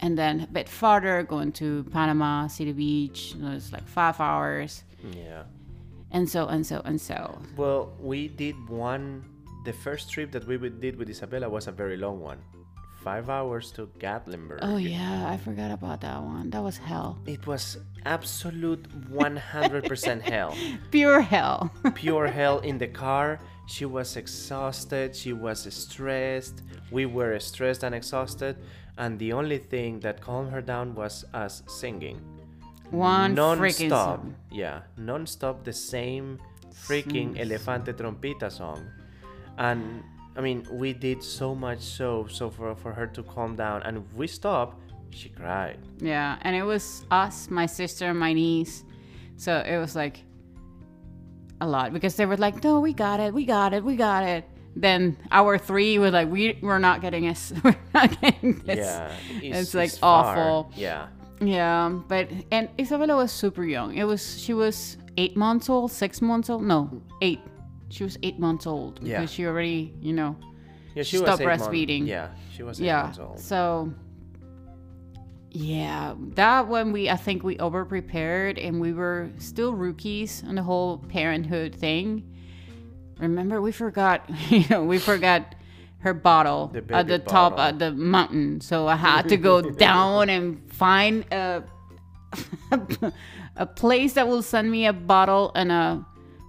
and 0.00 0.16
then 0.16 0.42
a 0.42 0.46
bit 0.46 0.68
farther, 0.68 1.22
going 1.24 1.50
to 1.52 1.84
Panama 1.92 2.46
City 2.46 2.72
Beach. 2.72 3.34
You 3.34 3.42
know, 3.42 3.52
it's 3.52 3.72
like 3.72 3.86
five 3.88 4.20
hours, 4.20 4.84
Yeah. 5.12 5.42
and 6.12 6.28
so 6.28 6.46
and 6.46 6.64
so 6.64 6.80
and 6.84 7.00
so. 7.00 7.38
Well, 7.56 7.92
we 8.00 8.28
did 8.28 8.54
one. 8.68 9.24
The 9.64 9.72
first 9.72 10.10
trip 10.10 10.30
that 10.32 10.46
we 10.46 10.56
did 10.70 10.96
with 10.96 11.10
Isabella 11.10 11.48
was 11.48 11.66
a 11.66 11.72
very 11.72 11.96
long 11.96 12.20
one, 12.20 12.38
five 13.08 13.30
hours 13.38 13.66
to 13.76 13.82
Gatlinburg. 14.04 14.58
Oh 14.70 14.76
yeah, 14.76 15.32
I 15.32 15.36
forgot 15.46 15.70
about 15.78 15.98
that 16.06 16.20
one. 16.36 16.50
That 16.52 16.62
was 16.68 16.76
hell. 16.90 17.10
It 17.36 17.42
was 17.46 17.64
absolute 18.04 18.84
100% 19.10 20.20
hell. 20.32 20.52
Pure 20.90 21.20
hell. 21.34 21.70
Pure 21.94 22.26
hell 22.38 22.58
in 22.70 22.76
the 22.84 22.90
car. 23.04 23.28
She 23.74 23.84
was 23.96 24.16
exhausted. 24.22 25.16
She 25.22 25.32
was 25.32 25.58
stressed. 25.84 26.56
We 26.96 27.06
were 27.16 27.38
stressed 27.50 27.82
and 27.86 27.94
exhausted. 27.94 28.54
And 29.02 29.18
the 29.18 29.32
only 29.32 29.58
thing 29.72 30.00
that 30.04 30.16
calmed 30.20 30.50
her 30.54 30.60
down 30.72 30.86
was 30.94 31.14
us 31.32 31.54
singing. 31.80 32.18
one 32.90 33.34
non-stop. 33.34 34.20
song. 34.20 34.34
Yeah, 34.62 34.76
non-stop 34.96 35.56
the 35.64 35.72
same 35.94 36.26
freaking 36.86 37.28
Elefante 37.42 37.92
Trompita 38.00 38.48
song. 38.60 38.80
And 39.68 39.80
I 40.38 40.40
mean, 40.40 40.64
we 40.70 40.92
did 40.92 41.20
so 41.20 41.52
much 41.52 41.80
so 41.80 42.28
so 42.30 42.48
for 42.48 42.76
for 42.76 42.92
her 42.92 43.08
to 43.08 43.22
calm 43.24 43.56
down 43.56 43.82
and 43.82 44.06
we 44.14 44.28
stopped, 44.28 44.78
she 45.10 45.28
cried. 45.30 45.78
Yeah, 45.98 46.38
and 46.42 46.54
it 46.54 46.62
was 46.62 47.04
us, 47.10 47.50
my 47.50 47.66
sister, 47.66 48.14
my 48.14 48.32
niece. 48.32 48.84
So 49.36 49.58
it 49.66 49.78
was 49.78 49.96
like 49.96 50.22
a 51.60 51.66
lot 51.66 51.92
because 51.92 52.14
they 52.14 52.24
were 52.24 52.36
like, 52.36 52.62
"No, 52.62 52.78
we 52.78 52.92
got 52.92 53.18
it, 53.18 53.34
we 53.34 53.44
got 53.44 53.74
it, 53.74 53.82
we 53.82 53.96
got 53.96 54.22
it." 54.22 54.44
Then 54.76 55.16
our 55.32 55.58
three 55.58 55.98
were 55.98 56.12
like, 56.12 56.30
"We 56.30 56.56
we're 56.62 56.78
not 56.78 57.00
getting 57.00 57.26
this, 57.26 57.52
we're 57.64 57.76
not 57.92 58.20
getting 58.20 58.62
this." 58.64 58.78
yeah, 58.78 59.10
it's, 59.42 59.74
like, 59.74 59.90
awful. 60.02 60.70
Yeah. 60.76 61.08
Yeah, 61.40 61.98
but 62.06 62.30
and 62.52 62.68
Isabella 62.78 63.16
was 63.16 63.32
super 63.32 63.64
young. 63.64 63.96
It 63.96 64.04
was 64.04 64.40
she 64.40 64.54
was 64.54 64.98
eight 65.16 65.36
months 65.36 65.68
old, 65.68 65.90
six 65.90 66.22
months 66.22 66.48
old. 66.48 66.62
No, 66.62 67.02
eight. 67.22 67.40
She 67.90 68.04
was 68.04 68.18
eight 68.22 68.38
months 68.38 68.66
old 68.66 69.00
Yeah. 69.02 69.18
because 69.20 69.32
she 69.32 69.46
already, 69.46 69.94
you 70.00 70.12
know, 70.12 70.36
Yeah, 70.94 71.02
she 71.04 71.16
Stop 71.18 71.28
was 71.28 71.40
eight 71.40 71.46
month- 71.46 71.62
breastfeeding. 71.62 72.06
yeah, 72.06 72.28
she 72.54 72.62
was 72.62 72.80
eight 72.80 72.86
yeah. 72.86 73.02
months 73.02 73.18
old. 73.18 73.38
So 73.40 73.92
yeah, 75.50 76.14
that 76.34 76.68
one 76.68 76.92
we 76.92 77.08
I 77.08 77.16
think 77.16 77.42
we 77.42 77.58
over 77.58 77.84
prepared 77.84 78.58
and 78.58 78.80
we 78.80 78.92
were 78.92 79.30
still 79.38 79.72
rookies 79.74 80.42
on 80.46 80.54
the 80.56 80.62
whole 80.62 80.98
parenthood 80.98 81.74
thing. 81.74 82.22
Remember 83.18 83.60
we 83.62 83.72
forgot, 83.72 84.28
you 84.50 84.64
know, 84.68 84.84
we 84.84 84.98
forgot 84.98 85.54
her 86.00 86.14
bottle 86.14 86.68
The 86.68 86.78
at 86.94 87.08
the 87.08 87.18
baby 87.18 87.30
top 87.30 87.58
of 87.58 87.78
the 87.78 87.90
mountain. 87.92 88.60
So 88.60 88.86
I 88.86 88.94
had 88.96 89.28
to 89.30 89.36
go 89.36 89.62
down 89.88 90.28
and 90.28 90.70
find 90.72 91.24
a 91.32 91.64
a 93.56 93.66
place 93.66 94.12
that 94.12 94.28
will 94.28 94.42
send 94.42 94.70
me 94.70 94.86
a 94.86 94.92
bottle 94.92 95.50
and 95.54 95.72
a 95.72 96.04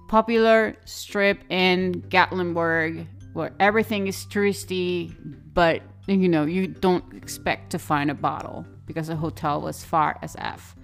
popular 0.09 0.75
strip 0.85 1.39
in 1.49 2.01
Gatlinburg 2.09 3.07
where 3.33 3.53
everything 3.59 4.07
is 4.07 4.25
touristy, 4.25 5.15
but 5.53 5.81
you 6.07 6.27
know, 6.27 6.45
you 6.45 6.67
don't 6.67 7.13
expect 7.13 7.69
to 7.69 7.79
find 7.79 8.09
a 8.09 8.15
bottle 8.15 8.65
because 8.85 9.07
the 9.07 9.15
hotel 9.15 9.61
was 9.61 9.83
far 9.83 10.17
as 10.21 10.35
F. 10.39 10.75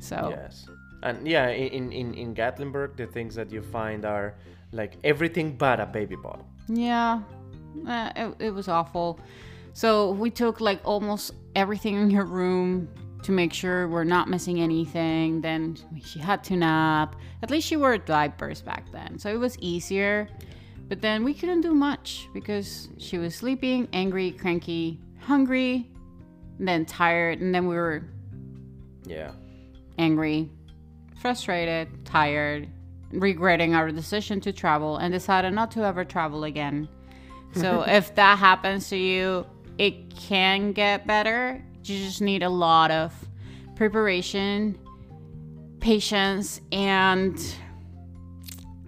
So 0.00 0.34
Yes. 0.36 0.66
And 1.04 1.26
yeah, 1.26 1.48
in, 1.48 1.92
in, 1.92 2.14
in 2.14 2.34
Gatlinburg, 2.34 2.96
the 2.96 3.06
things 3.06 3.34
that 3.34 3.50
you 3.50 3.62
find 3.62 4.04
are 4.04 4.34
like 4.72 4.98
everything 5.02 5.56
but 5.56 5.80
a 5.80 5.86
baby 5.86 6.16
bottle. 6.16 6.46
Yeah, 6.68 7.22
uh, 7.86 8.12
it, 8.14 8.36
it 8.38 8.50
was 8.50 8.68
awful. 8.68 9.18
So 9.72 10.12
we 10.12 10.30
took 10.30 10.60
like 10.60 10.80
almost 10.84 11.32
everything 11.56 11.96
in 11.96 12.10
your 12.10 12.24
room 12.24 12.88
to 13.22 13.32
make 13.32 13.52
sure 13.52 13.88
we're 13.88 14.04
not 14.04 14.28
missing 14.28 14.60
anything. 14.60 15.40
Then 15.40 15.76
she 16.04 16.18
had 16.18 16.42
to 16.44 16.56
nap. 16.56 17.16
At 17.42 17.50
least 17.50 17.66
she 17.68 17.76
wore 17.76 17.96
diapers 17.98 18.60
back 18.62 18.90
then, 18.92 19.18
so 19.18 19.30
it 19.32 19.38
was 19.38 19.58
easier. 19.58 20.28
But 20.88 21.00
then 21.00 21.24
we 21.24 21.32
couldn't 21.32 21.62
do 21.62 21.72
much 21.72 22.28
because 22.34 22.88
she 22.98 23.18
was 23.18 23.34
sleeping, 23.34 23.88
angry, 23.92 24.32
cranky, 24.32 25.00
hungry, 25.20 25.88
and 26.58 26.68
then 26.68 26.84
tired, 26.84 27.40
and 27.40 27.54
then 27.54 27.66
we 27.66 27.74
were 27.76 28.02
Yeah. 29.06 29.30
angry, 29.98 30.50
frustrated, 31.20 32.04
tired, 32.04 32.68
regretting 33.10 33.74
our 33.74 33.90
decision 33.90 34.40
to 34.40 34.52
travel, 34.52 34.96
and 34.98 35.12
decided 35.12 35.52
not 35.54 35.70
to 35.72 35.84
ever 35.84 36.04
travel 36.04 36.44
again. 36.44 36.88
So 37.54 37.82
if 37.86 38.14
that 38.16 38.38
happens 38.38 38.88
to 38.90 38.96
you, 38.96 39.46
it 39.78 40.14
can 40.14 40.72
get 40.72 41.06
better. 41.06 41.64
You 41.84 41.98
just 41.98 42.20
need 42.20 42.42
a 42.42 42.48
lot 42.48 42.90
of 42.90 43.12
preparation, 43.74 44.78
patience, 45.80 46.60
and 46.70 47.38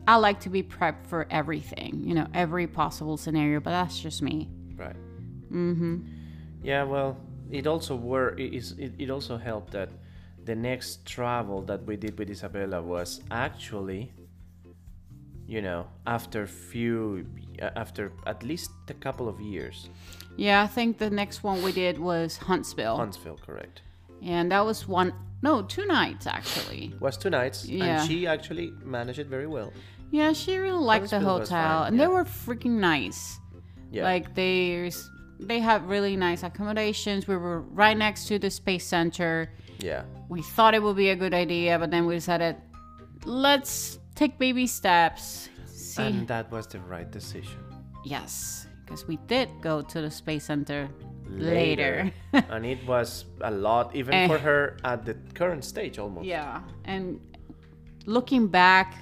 I 0.06 0.16
like 0.16 0.40
to 0.40 0.48
be 0.50 0.62
prepped 0.62 1.06
for 1.06 1.26
everything, 1.30 2.02
you 2.04 2.14
know, 2.14 2.26
every 2.34 2.66
possible 2.66 3.16
scenario, 3.16 3.60
but 3.60 3.70
that's 3.70 3.98
just 3.98 4.22
me. 4.22 4.48
Right. 4.76 4.96
Mm-hmm. 5.50 5.98
Yeah, 6.62 6.84
well, 6.84 7.16
it 7.50 7.66
also 7.66 7.96
were 7.96 8.36
it, 8.38 8.54
is- 8.54 8.72
it, 8.78 8.92
it 8.98 9.10
also 9.10 9.36
helped 9.36 9.72
that 9.72 9.90
the 10.44 10.54
next 10.54 11.06
travel 11.06 11.62
that 11.62 11.84
we 11.84 11.96
did 11.96 12.18
with 12.18 12.28
Isabella 12.30 12.82
was 12.82 13.22
actually, 13.30 14.12
you 15.46 15.62
know, 15.62 15.86
after 16.06 16.46
few 16.46 17.26
Uh, 17.62 17.70
after 17.76 18.12
at 18.26 18.42
least 18.42 18.70
a 18.88 18.94
couple 18.94 19.28
of 19.28 19.40
years. 19.40 19.88
Yeah, 20.36 20.62
I 20.62 20.66
think 20.66 20.98
the 20.98 21.10
next 21.10 21.42
one 21.44 21.62
we 21.62 21.72
did 21.72 21.98
was 21.98 22.36
Huntsville. 22.36 22.96
Huntsville, 22.96 23.38
correct? 23.46 23.82
And 24.22 24.50
that 24.50 24.64
was 24.64 24.88
one, 24.88 25.12
no, 25.42 25.62
two 25.62 25.86
nights 25.86 26.26
actually. 26.26 26.94
Was 27.00 27.16
two 27.16 27.30
nights, 27.30 27.64
Yeah. 27.66 27.84
and 28.00 28.08
she 28.08 28.26
actually 28.26 28.72
managed 28.84 29.18
it 29.20 29.28
very 29.28 29.46
well. 29.46 29.72
Yeah, 30.10 30.32
she 30.32 30.56
really 30.56 30.78
liked 30.78 31.10
the 31.10 31.16
Huntsville 31.20 31.38
was 31.40 31.48
hotel, 31.50 31.78
fine, 31.78 31.86
and 31.88 31.96
yeah. 31.96 32.02
they 32.02 32.08
were 32.12 32.24
freaking 32.24 32.78
nice. 32.80 33.38
Yeah. 33.92 34.04
Like 34.04 34.34
there's, 34.34 35.08
they 35.38 35.60
had 35.60 35.88
really 35.88 36.16
nice 36.16 36.42
accommodations. 36.42 37.28
We 37.28 37.36
were 37.36 37.60
right 37.60 37.96
next 37.96 38.26
to 38.28 38.38
the 38.38 38.50
space 38.50 38.86
center. 38.86 39.50
yeah. 39.78 40.02
We 40.28 40.42
thought 40.42 40.74
it 40.74 40.82
would 40.82 40.96
be 40.96 41.10
a 41.10 41.16
good 41.16 41.34
idea, 41.34 41.78
but 41.78 41.90
then 41.90 42.06
we 42.06 42.14
decided, 42.14 42.56
let's 43.24 43.98
take 44.14 44.38
baby 44.38 44.66
steps. 44.66 45.48
See, 45.94 46.02
And 46.02 46.26
that 46.28 46.50
was 46.50 46.66
the 46.66 46.80
right 46.80 47.10
decision. 47.10 47.58
yes, 48.04 48.66
because 48.84 49.06
we 49.08 49.16
did 49.26 49.48
go 49.60 49.82
to 49.82 50.00
the 50.02 50.10
space 50.10 50.44
center 50.44 50.88
later. 51.28 52.12
and 52.32 52.66
it 52.66 52.84
was 52.86 53.24
a 53.40 53.50
lot, 53.50 53.94
even 53.96 54.12
Eh. 54.14 54.26
for 54.28 54.38
her 54.38 54.76
at 54.84 55.04
the 55.04 55.14
current 55.34 55.64
stage 55.64 55.98
almost. 55.98 56.26
yeah, 56.26 56.60
and 56.84 57.20
looking 58.06 58.46
back, 58.48 58.94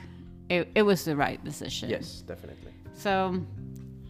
it, 0.48 0.68
it 0.74 0.82
was 0.82 1.04
the 1.04 1.16
right 1.16 1.42
decision. 1.44 1.88
Yes, 1.90 2.22
definitely. 2.26 2.72
So 2.94 3.40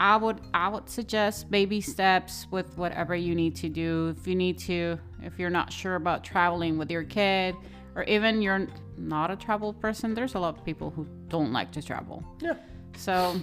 I 0.01 0.17
would 0.17 0.41
I 0.53 0.69
would 0.69 0.89
suggest 0.89 1.51
baby 1.51 1.81
steps 1.81 2.47
with 2.51 2.77
whatever 2.77 3.15
you 3.15 3.35
need 3.35 3.55
to 3.57 3.69
do. 3.69 4.15
If 4.19 4.27
you 4.27 4.35
need 4.35 4.59
to 4.71 4.99
if 5.23 5.39
you're 5.39 5.51
not 5.61 5.73
sure 5.73 5.95
about 5.95 6.25
traveling 6.25 6.77
with 6.79 6.91
your 6.91 7.05
kid 7.05 7.55
or 7.95 8.03
even 8.05 8.43
you're 8.43 8.67
not 8.99 9.31
a 9.31 9.37
travel 9.37 9.73
person, 9.73 10.15
there's 10.15 10.35
a 10.35 10.39
lot 10.41 10.59
of 10.59 10.65
people 10.65 10.91
who 10.91 11.07
don't 11.29 11.53
like 11.53 11.71
to 11.73 11.83
travel. 11.83 12.25
Yeah. 12.41 12.55
So 12.97 13.41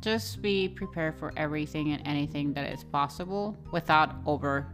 just 0.00 0.40
be 0.42 0.68
prepared 0.68 1.16
for 1.18 1.32
everything 1.36 1.92
and 1.92 2.06
anything 2.06 2.52
that 2.54 2.70
is 2.72 2.84
possible 2.84 3.56
without 3.72 4.14
over 4.26 4.66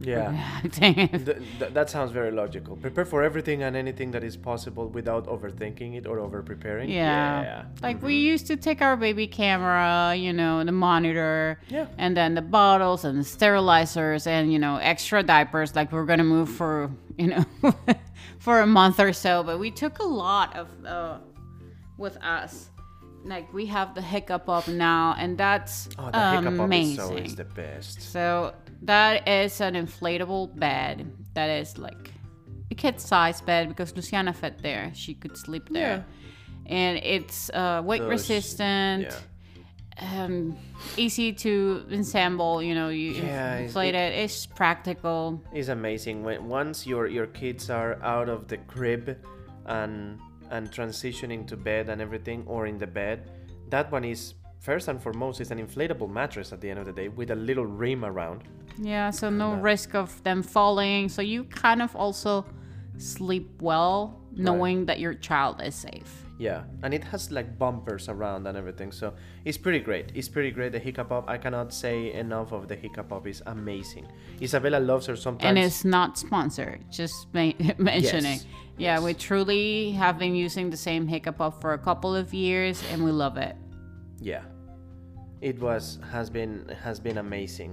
Yeah. 0.00 0.32
acting. 0.64 0.94
Th- 1.08 1.38
th- 1.58 1.72
that 1.72 1.88
sounds 1.88 2.10
very 2.12 2.30
logical. 2.32 2.76
Prepare 2.76 3.04
for 3.04 3.22
everything 3.22 3.62
and 3.62 3.74
anything 3.76 4.10
that 4.10 4.22
is 4.24 4.36
possible 4.36 4.88
without 4.88 5.26
overthinking 5.26 5.94
it 5.96 6.06
or 6.06 6.18
over 6.20 6.42
preparing. 6.42 6.90
Yeah. 6.90 7.64
Like 7.82 8.02
we 8.02 8.16
used 8.16 8.46
to 8.48 8.56
take 8.56 8.82
our 8.82 8.96
baby 8.96 9.26
camera, 9.26 10.14
you 10.16 10.32
know, 10.32 10.62
the 10.64 10.72
monitor, 10.72 11.58
Yeah. 11.68 11.86
and 11.96 12.16
then 12.16 12.34
the 12.34 12.42
bottles 12.42 13.04
and 13.04 13.18
the 13.18 13.24
sterilizers 13.24 14.26
and 14.26 14.52
you 14.52 14.58
know 14.58 14.76
extra 14.76 15.22
diapers. 15.22 15.74
Like 15.74 15.90
we're 15.92 16.06
gonna 16.06 16.24
move 16.24 16.48
for 16.50 16.90
you 17.16 17.28
know 17.28 17.44
for 18.40 18.60
a 18.60 18.66
month 18.66 18.98
or 19.00 19.12
so, 19.12 19.42
but 19.42 19.58
we 19.58 19.70
took 19.70 19.98
a 20.00 20.04
lot 20.06 20.54
of 20.56 20.66
uh, 20.84 21.18
with 21.98 22.16
us. 22.22 22.70
Like 23.24 23.52
we 23.54 23.66
have 23.66 23.94
the 23.94 24.00
Hiccapop 24.02 24.68
now, 24.68 25.14
and 25.18 25.38
that's 25.38 25.88
Oh, 25.98 26.06
the 26.10 26.18
Hiccapop 26.18 26.64
amazing. 26.64 27.00
is 27.00 27.08
so 27.08 27.16
is 27.16 27.34
the 27.36 27.44
best. 27.44 28.02
So 28.02 28.54
that 28.82 29.26
is 29.26 29.60
an 29.60 29.74
inflatable 29.74 30.58
bed 30.58 31.10
that 31.34 31.48
is 31.48 31.78
like 31.78 32.10
a 32.70 32.74
kid 32.74 33.00
size 33.00 33.40
bed 33.40 33.68
because 33.68 33.96
Luciana 33.96 34.32
fit 34.34 34.62
there. 34.62 34.90
She 34.94 35.14
could 35.14 35.36
sleep 35.36 35.68
there. 35.70 36.04
yeah. 36.04 36.66
And 36.66 36.98
it's 36.98 37.50
uh, 37.50 37.82
weight 37.84 38.00
Those- 38.02 38.10
resistant, 38.10 39.08
Yeah. 40.00 40.24
um, 40.24 40.56
easy 40.96 41.32
to 41.32 41.84
assemble. 41.92 42.62
You 42.62 42.74
know, 42.74 42.88
you 42.88 43.12
Yeah, 43.12 43.54
it's- 43.56 43.68
inflate 43.68 43.94
it. 43.94 44.12
It's 44.14 44.46
practical. 44.46 45.42
It's 45.52 45.68
amazing 45.68 46.24
when 46.24 46.48
once 46.48 46.86
your 46.86 47.06
your 47.06 47.26
kids 47.26 47.70
are 47.70 47.96
out 48.02 48.28
of 48.28 48.48
the 48.48 48.58
crib 48.58 49.16
and 49.66 50.18
and 50.54 50.70
transitioning 50.70 51.46
to 51.46 51.56
bed 51.56 51.88
and 51.88 52.00
everything 52.00 52.44
or 52.46 52.66
in 52.66 52.78
the 52.78 52.86
bed, 52.86 53.30
that 53.68 53.90
one 53.90 54.04
is 54.04 54.34
first 54.60 54.88
and 54.88 55.02
foremost 55.02 55.40
is 55.40 55.50
an 55.50 55.58
inflatable 55.58 56.08
mattress 56.08 56.52
at 56.52 56.60
the 56.60 56.70
end 56.70 56.78
of 56.78 56.86
the 56.86 56.92
day 56.92 57.08
with 57.08 57.30
a 57.30 57.34
little 57.34 57.66
rim 57.66 58.04
around. 58.04 58.44
Yeah, 58.78 59.10
so 59.10 59.30
no 59.30 59.52
uh, 59.52 59.56
risk 59.56 59.94
of 59.94 60.22
them 60.22 60.42
falling. 60.42 61.08
So 61.08 61.22
you 61.22 61.44
kind 61.44 61.82
of 61.82 61.94
also 61.94 62.46
sleep 62.98 63.60
well 63.60 64.20
knowing 64.32 64.86
that 64.86 65.00
your 65.00 65.14
child 65.14 65.60
is 65.62 65.74
safe. 65.74 66.24
Yeah, 66.36 66.64
and 66.82 66.92
it 66.92 67.04
has 67.04 67.30
like 67.30 67.58
bumpers 67.58 68.08
around 68.08 68.48
and 68.48 68.58
everything, 68.58 68.90
so 68.90 69.14
it's 69.44 69.56
pretty 69.56 69.78
great. 69.78 70.10
It's 70.14 70.28
pretty 70.28 70.50
great. 70.50 70.72
The 70.72 70.80
Hiccapop, 70.80 71.28
I 71.28 71.38
cannot 71.38 71.72
say 71.72 72.12
enough 72.12 72.50
of 72.52 72.66
the 72.66 72.76
Hiccapop. 72.76 73.28
is 73.28 73.40
amazing. 73.46 74.08
Isabella 74.42 74.78
loves 74.80 75.06
her 75.06 75.14
sometimes. 75.14 75.48
And 75.48 75.58
it's 75.58 75.84
not 75.84 76.18
sponsored, 76.18 76.84
just 76.90 77.28
ma- 77.32 77.52
mentioning. 77.78 78.38
Yes, 78.38 78.46
Yeah, 78.76 78.94
yes. 78.94 79.02
we 79.04 79.14
truly 79.14 79.92
have 79.92 80.18
been 80.18 80.34
using 80.34 80.70
the 80.70 80.76
same 80.76 81.06
Hiccapop 81.08 81.60
for 81.60 81.72
a 81.74 81.78
couple 81.78 82.14
of 82.14 82.34
years 82.34 82.82
and 82.90 83.04
we 83.04 83.10
love 83.12 83.36
it. 83.36 83.56
yeah 84.20 84.42
it 85.40 85.58
was 85.60 85.98
has 86.12 86.30
been 86.30 86.52
has 86.82 86.98
been 87.00 87.18
amazing 87.18 87.72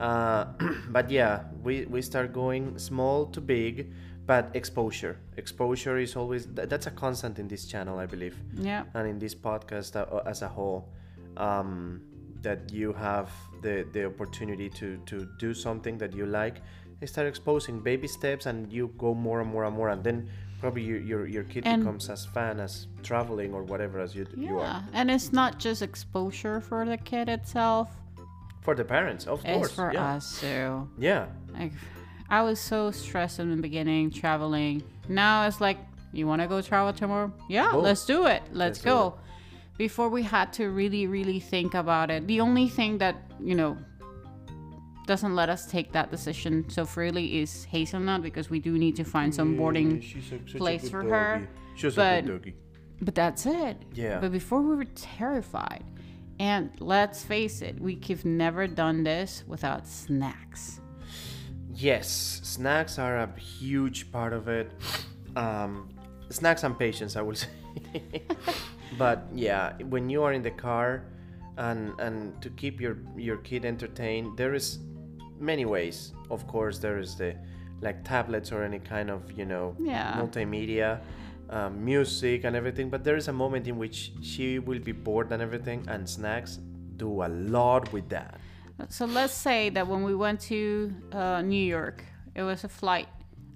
uh, 0.00 0.44
but 0.96 1.10
yeah 1.10 1.44
we 1.62 1.84
we 1.86 2.02
start 2.02 2.32
going 2.32 2.78
small 2.78 3.26
to 3.34 3.40
big 3.40 3.92
but 4.26 4.50
exposure 4.54 5.14
exposure 5.36 5.98
is 5.98 6.16
always 6.16 6.46
th- 6.56 6.68
that's 6.68 6.86
a 6.86 6.90
constant 6.90 7.38
in 7.38 7.46
this 7.48 7.64
channel 7.72 7.98
i 7.98 8.06
believe 8.06 8.34
Yeah. 8.54 8.84
and 8.94 9.06
in 9.08 9.18
this 9.18 9.34
podcast 9.34 9.94
uh, 9.96 10.30
as 10.32 10.42
a 10.42 10.48
whole 10.48 10.88
um, 11.36 12.00
that 12.42 12.72
you 12.72 12.92
have 12.92 13.30
the 13.62 13.86
the 13.92 14.06
opportunity 14.06 14.68
to 14.80 14.96
to 15.06 15.16
do 15.38 15.54
something 15.54 15.98
that 15.98 16.12
you 16.18 16.26
like 16.26 16.56
start 17.04 17.26
exposing 17.28 17.80
baby 17.80 18.08
steps 18.08 18.46
and 18.46 18.72
you 18.72 18.90
go 18.96 19.12
more 19.14 19.40
and 19.42 19.50
more 19.50 19.64
and 19.64 19.76
more 19.76 19.90
and 19.90 20.02
then 20.02 20.28
probably 20.60 20.82
your 20.82 20.98
your, 21.00 21.26
your 21.26 21.44
kid 21.44 21.66
And- 21.66 21.82
becomes 21.82 22.08
as 22.08 22.24
fan 22.24 22.58
as 22.60 22.86
traveling 23.02 23.52
or 23.52 23.62
whatever 23.62 24.00
as 24.00 24.14
you 24.14 24.26
you 24.36 24.58
are 24.58 24.62
Yeah. 24.62 24.82
And 24.94 25.10
it's 25.10 25.30
not 25.32 25.58
just 25.58 25.82
exposure 25.82 26.60
for 26.60 26.86
the 26.86 26.96
kid 26.96 27.28
itself, 27.28 27.90
for 28.62 28.74
the 28.74 28.84
parents 28.84 29.26
of 29.26 29.44
it's 29.44 29.52
course 29.56 29.72
for 29.72 29.92
yeah. 29.92 30.14
us 30.16 30.40
too. 30.40 30.88
yeah 30.98 31.26
Like, 31.52 31.72
I 32.30 32.42
was 32.42 32.58
so 32.58 32.90
stressed 32.90 33.38
in 33.40 33.50
the 33.54 33.60
beginning 33.60 34.10
traveling. 34.10 34.82
Now 35.08 35.46
it's 35.46 35.60
like, 35.60 35.78
you 36.12 36.26
want 36.26 36.40
to 36.42 36.48
go 36.48 36.60
travel 36.62 36.92
tomorrow? 36.92 37.30
Yeah, 37.48 37.70
Go. 37.72 37.78
let's 37.80 38.04
do 38.06 38.26
it. 38.26 38.42
Let's, 38.52 38.54
Let's 38.54 38.80
go. 38.82 39.14
Before 39.78 40.08
we 40.08 40.22
had 40.22 40.52
to 40.54 40.70
really, 40.70 41.06
really 41.06 41.38
think 41.38 41.74
about 41.74 42.10
it. 42.10 42.26
The 42.26 42.40
only 42.40 42.68
thing 42.68 42.98
that, 42.98 43.14
you 43.38 43.54
know, 43.54 43.76
doesn't 45.06 45.34
let 45.34 45.48
us 45.48 45.66
take 45.70 45.92
that 45.92 46.10
decision 46.10 46.68
so 46.68 46.84
freely 46.84 47.38
is 47.40 47.64
hazelnut 47.64 48.22
because 48.22 48.50
we 48.50 48.58
do 48.58 48.76
need 48.78 48.96
to 48.96 49.04
find 49.04 49.34
some 49.34 49.56
boarding 49.56 50.02
place 50.56 50.88
for 50.90 51.02
her, 51.02 51.48
She's 51.76 51.94
but- 51.94 52.18
a 52.18 52.22
good 52.22 52.32
doggy. 52.42 52.54
but 53.00 53.14
that's 53.14 53.46
it. 53.46 53.76
Yeah. 53.94 54.18
But 54.20 54.32
before 54.32 54.60
we 54.62 54.74
were 54.76 54.84
terrified. 54.94 55.84
And 56.38 56.70
let's 56.80 57.24
face 57.24 57.62
it, 57.62 57.80
we 57.80 57.98
have 58.08 58.24
never 58.26 58.66
done 58.66 59.04
this 59.04 59.42
without 59.46 59.86
snacks. 59.86 60.80
Yes, 61.74 62.40
snacks 62.42 62.98
are 62.98 63.16
a 63.18 63.38
huge 63.40 64.10
part 64.12 64.32
of 64.34 64.48
it. 64.48 64.70
Um, 65.34 65.88
snacks 66.30 66.62
and 66.64 66.78
patience, 66.78 67.16
I 67.16 67.22
will 67.22 67.34
say. 67.44 67.48
but 68.98 69.26
yeah, 69.34 69.72
when 69.88 70.08
you 70.10 70.22
are 70.24 70.32
in 70.32 70.42
the 70.42 70.50
car 70.50 71.04
and 71.58 71.92
and 72.00 72.40
to 72.42 72.50
keep 72.50 72.80
your 72.80 72.96
your 73.16 73.38
kid 73.38 73.64
entertained, 73.64 74.36
there 74.36 74.54
is 74.54 74.78
many 75.40 75.64
ways. 75.64 76.12
Of 76.30 76.46
course, 76.46 76.78
there 76.78 76.98
is 76.98 77.16
the 77.16 77.34
like 77.82 78.04
tablets 78.04 78.52
or 78.52 78.62
any 78.64 78.78
kind 78.78 79.10
of 79.10 79.20
you 79.38 79.44
know 79.44 79.74
Yeah. 79.78 80.14
multimedia. 80.20 81.00
Um, 81.48 81.84
music 81.84 82.42
and 82.42 82.56
everything, 82.56 82.90
but 82.90 83.04
there 83.04 83.14
is 83.14 83.28
a 83.28 83.32
moment 83.32 83.68
in 83.68 83.78
which 83.78 84.10
she 84.20 84.58
will 84.58 84.80
be 84.80 84.90
bored 84.90 85.30
and 85.30 85.40
everything, 85.40 85.84
and 85.86 86.08
snacks 86.08 86.58
do 86.96 87.22
a 87.22 87.28
lot 87.28 87.92
with 87.92 88.08
that. 88.08 88.40
So 88.88 89.04
let's 89.06 89.32
say 89.32 89.68
that 89.70 89.86
when 89.86 90.02
we 90.02 90.16
went 90.16 90.40
to 90.50 90.92
uh, 91.12 91.42
New 91.42 91.62
York, 91.64 92.02
it 92.34 92.42
was 92.42 92.64
a 92.64 92.68
flight. 92.68 93.06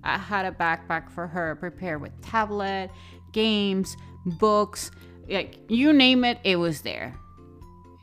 I 0.04 0.18
had 0.18 0.46
a 0.46 0.52
backpack 0.52 1.10
for 1.10 1.26
her 1.26 1.56
prepared 1.56 2.00
with 2.00 2.12
tablet, 2.22 2.90
games, 3.32 3.96
books, 4.38 4.92
like 5.28 5.58
you 5.68 5.92
name 5.92 6.24
it, 6.24 6.38
it 6.44 6.56
was 6.56 6.82
there. 6.82 7.16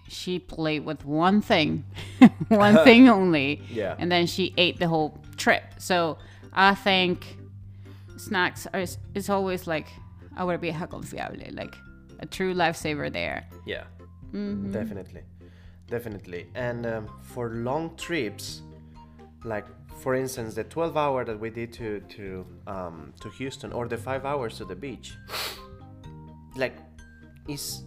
She 0.10 0.40
played 0.40 0.86
with 0.86 1.06
one 1.06 1.42
thing, 1.42 1.84
one 2.50 2.78
thing 2.84 3.10
only, 3.10 3.62
Yeah. 3.70 3.96
and 4.00 4.12
then 4.12 4.26
she 4.28 4.54
ate 4.58 4.80
the 4.80 4.88
whole 4.88 5.18
trip. 5.38 5.64
So 5.80 6.18
I 6.54 6.74
think 6.76 7.38
snacks 8.18 8.68
are 8.74 8.86
is 9.14 9.30
always 9.30 9.68
like 9.68 9.88
ahora 10.38 10.58
vieja 10.58 10.88
confiable, 10.88 11.38
like 11.52 11.76
a 12.20 12.26
true 12.26 12.54
lifesaver 12.54 13.12
there. 13.12 13.46
Yeah, 13.66 13.84
Mm-hmm. 14.34 14.72
definitely, 14.72 15.22
definitely. 15.88 16.48
And 16.56 16.86
um, 16.86 17.08
for 17.22 17.50
long 17.50 17.96
trips, 17.96 18.62
like 19.44 19.66
for 20.02 20.16
instance, 20.16 20.54
the 20.56 20.64
12 20.64 20.96
hour 20.98 21.26
that 21.26 21.40
we 21.40 21.50
did 21.50 21.74
to 21.74 22.00
to 22.16 22.46
um, 22.68 23.14
to 23.22 23.30
Houston, 23.30 23.72
or 23.74 23.88
the 23.88 23.98
five 23.98 24.26
hours 24.26 24.58
to 24.58 24.66
the 24.66 24.76
beach, 24.76 25.16
like, 26.56 26.76
is 27.48 27.84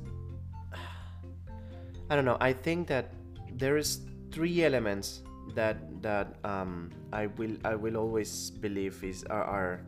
I 2.10 2.16
don't 2.16 2.24
know. 2.24 2.36
I 2.40 2.52
think 2.52 2.88
that 2.88 3.12
there 3.56 3.76
is 3.76 4.00
three 4.32 4.64
elements 4.64 5.22
that 5.54 5.76
that 6.02 6.36
um, 6.44 6.90
I 7.12 7.26
will 7.26 7.56
I 7.64 7.74
will 7.74 7.96
always 7.96 8.50
believe 8.50 9.02
is 9.04 9.24
are 9.24 9.44
are, 9.44 9.80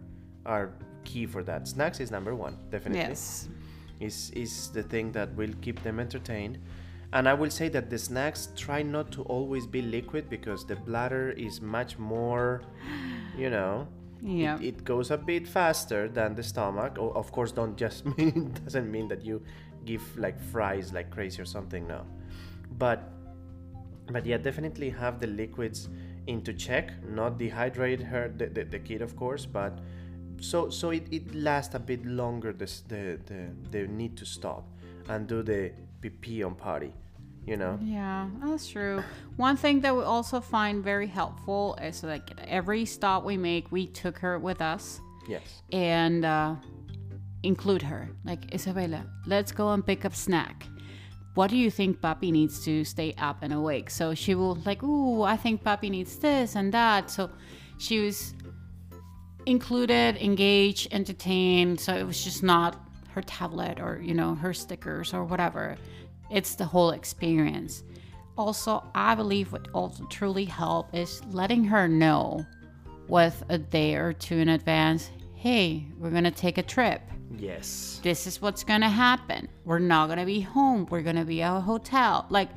are 0.46 0.72
key 1.04 1.26
for 1.26 1.42
that. 1.44 1.66
Snacks 1.68 2.00
is 2.00 2.10
number 2.10 2.34
one, 2.34 2.56
definitely 2.70 3.00
Yes. 3.00 3.48
is 4.00 4.30
is 4.34 4.70
the 4.70 4.82
thing 4.82 5.12
that 5.12 5.34
will 5.36 5.52
keep 5.60 5.82
them 5.82 6.00
entertained 6.00 6.58
and 7.12 7.28
i 7.28 7.34
will 7.34 7.50
say 7.50 7.68
that 7.68 7.88
the 7.90 7.98
snacks 7.98 8.48
try 8.56 8.82
not 8.82 9.12
to 9.12 9.22
always 9.34 9.64
be 9.66 9.82
liquid 9.82 10.28
because 10.30 10.64
the 10.66 10.74
bladder 10.74 11.30
is 11.36 11.60
much 11.60 11.98
more 11.98 12.62
you 13.36 13.50
know 13.50 13.86
Yeah. 14.22 14.56
it, 14.58 14.64
it 14.64 14.84
goes 14.84 15.10
a 15.10 15.18
bit 15.18 15.46
faster 15.46 16.08
than 16.08 16.34
the 16.34 16.42
stomach 16.42 16.96
of 16.98 17.30
course 17.30 17.52
don't 17.52 17.76
just 17.76 18.06
mean 18.16 18.54
doesn't 18.64 18.90
mean 18.90 19.06
that 19.08 19.22
you 19.24 19.42
give 19.84 20.02
like 20.16 20.40
fries 20.40 20.92
like 20.92 21.10
crazy 21.10 21.40
or 21.40 21.44
something 21.44 21.86
no. 21.86 22.04
But 22.78 23.12
but 24.10 24.26
yeah 24.26 24.38
definitely 24.38 24.90
have 24.90 25.20
the 25.20 25.26
liquids 25.26 25.88
into 26.26 26.52
check 26.52 26.92
not 27.08 27.38
dehydrate 27.38 28.02
her 28.02 28.32
the, 28.36 28.46
the, 28.46 28.64
the 28.64 28.78
kid 28.78 29.02
of 29.02 29.16
course 29.16 29.46
but 29.46 29.78
so 30.40 30.68
so 30.70 30.90
it, 30.90 31.06
it 31.10 31.34
lasts 31.34 31.74
a 31.74 31.78
bit 31.78 32.04
longer 32.04 32.52
this 32.52 32.82
the, 32.88 33.18
the 33.26 33.48
the 33.70 33.86
need 33.86 34.16
to 34.16 34.24
stop 34.24 34.64
and 35.08 35.26
do 35.26 35.42
the 35.42 35.72
pp 36.00 36.44
on 36.44 36.54
party 36.54 36.92
you 37.46 37.56
know? 37.56 37.78
Yeah, 37.82 38.28
that's 38.42 38.68
true. 38.68 39.02
One 39.36 39.56
thing 39.56 39.80
that 39.80 39.96
we 39.96 40.02
also 40.02 40.40
find 40.40 40.82
very 40.82 41.06
helpful 41.06 41.76
is 41.82 42.02
like 42.02 42.30
every 42.46 42.84
stop 42.84 43.24
we 43.24 43.36
make, 43.36 43.72
we 43.72 43.86
took 43.86 44.18
her 44.18 44.38
with 44.38 44.60
us. 44.60 45.00
Yes. 45.28 45.62
And 45.72 46.24
uh, 46.24 46.56
include 47.42 47.82
her. 47.82 48.08
Like, 48.24 48.54
Isabella, 48.54 49.04
let's 49.26 49.52
go 49.52 49.70
and 49.70 49.84
pick 49.84 50.04
up 50.04 50.14
snack. 50.14 50.66
What 51.34 51.48
do 51.48 51.56
you 51.56 51.70
think 51.70 52.00
Papi 52.00 52.30
needs 52.30 52.62
to 52.64 52.84
stay 52.84 53.14
up 53.16 53.38
and 53.42 53.52
awake? 53.52 53.88
So 53.88 54.14
she 54.14 54.34
will 54.34 54.56
like, 54.66 54.82
ooh, 54.82 55.22
I 55.22 55.36
think 55.36 55.62
Papi 55.62 55.90
needs 55.90 56.16
this 56.16 56.56
and 56.56 56.72
that. 56.74 57.10
So 57.10 57.30
she 57.78 58.00
was 58.00 58.34
included, 59.46 60.16
engaged, 60.16 60.92
entertained. 60.92 61.80
So 61.80 61.94
it 61.94 62.06
was 62.06 62.22
just 62.22 62.42
not 62.42 62.76
her 63.14 63.22
tablet 63.22 63.80
or, 63.80 64.00
you 64.02 64.14
know, 64.14 64.34
her 64.34 64.52
stickers 64.52 65.14
or 65.14 65.24
whatever. 65.24 65.76
It's 66.30 66.54
the 66.54 66.66
whole 66.66 66.90
experience. 66.90 67.82
Also, 68.36 68.82
I 68.94 69.14
believe 69.14 69.52
what 69.52 69.68
also 69.74 70.04
truly 70.06 70.44
help 70.44 70.94
is 70.94 71.22
letting 71.26 71.64
her 71.64 71.88
know 71.88 72.46
with 73.08 73.42
a 73.48 73.58
day 73.58 73.94
or 73.94 74.12
two 74.12 74.36
in 74.36 74.48
advance, 74.50 75.10
hey, 75.34 75.86
we're 75.98 76.10
gonna 76.10 76.30
take 76.30 76.56
a 76.56 76.62
trip. 76.62 77.02
Yes 77.38 78.00
This 78.02 78.26
is 78.26 78.40
what's 78.42 78.64
gonna 78.64 78.90
happen. 78.90 79.48
We're 79.64 79.78
not 79.78 80.08
gonna 80.08 80.26
be 80.26 80.40
home. 80.40 80.86
We're 80.90 81.02
gonna 81.02 81.24
be 81.24 81.42
at 81.42 81.56
a 81.56 81.60
hotel. 81.60 82.26
Like 82.30 82.50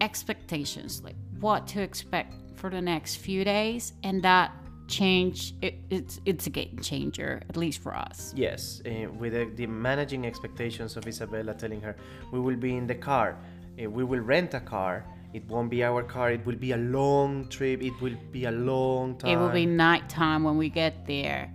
expectations, 0.00 1.02
like 1.02 1.16
what 1.40 1.66
to 1.68 1.82
expect 1.82 2.34
for 2.54 2.70
the 2.70 2.80
next 2.80 3.16
few 3.16 3.44
days, 3.44 3.92
and 4.02 4.22
that 4.22 4.52
change 4.86 5.54
it, 5.62 5.74
it's 5.88 6.20
it's 6.24 6.46
a 6.48 6.50
game 6.50 6.78
changer 6.82 7.40
at 7.48 7.56
least 7.56 7.80
for 7.80 7.94
us. 7.94 8.32
yes 8.34 8.82
uh, 8.86 9.08
with 9.20 9.32
the, 9.34 9.44
the 9.54 9.64
managing 9.64 10.26
expectations 10.26 10.96
of 10.96 11.06
isabella 11.06 11.54
telling 11.54 11.80
her 11.80 11.94
we 12.32 12.40
will 12.40 12.56
be 12.56 12.76
in 12.76 12.88
the 12.88 12.94
car 12.94 13.36
uh, 13.80 13.88
we 13.88 14.02
will 14.02 14.18
rent 14.18 14.52
a 14.52 14.58
car 14.58 15.04
it 15.32 15.46
won't 15.46 15.70
be 15.70 15.84
our 15.84 16.02
car 16.02 16.32
it 16.32 16.44
will 16.44 16.56
be 16.56 16.72
a 16.72 16.76
long 16.76 17.46
trip 17.48 17.80
it 17.80 17.92
will 18.00 18.16
be 18.32 18.46
a 18.46 18.50
long 18.50 19.16
time 19.16 19.30
It 19.30 19.36
will 19.36 19.50
be 19.50 19.64
nighttime 19.64 20.42
when 20.42 20.56
we 20.56 20.68
get 20.68 21.06
there. 21.06 21.52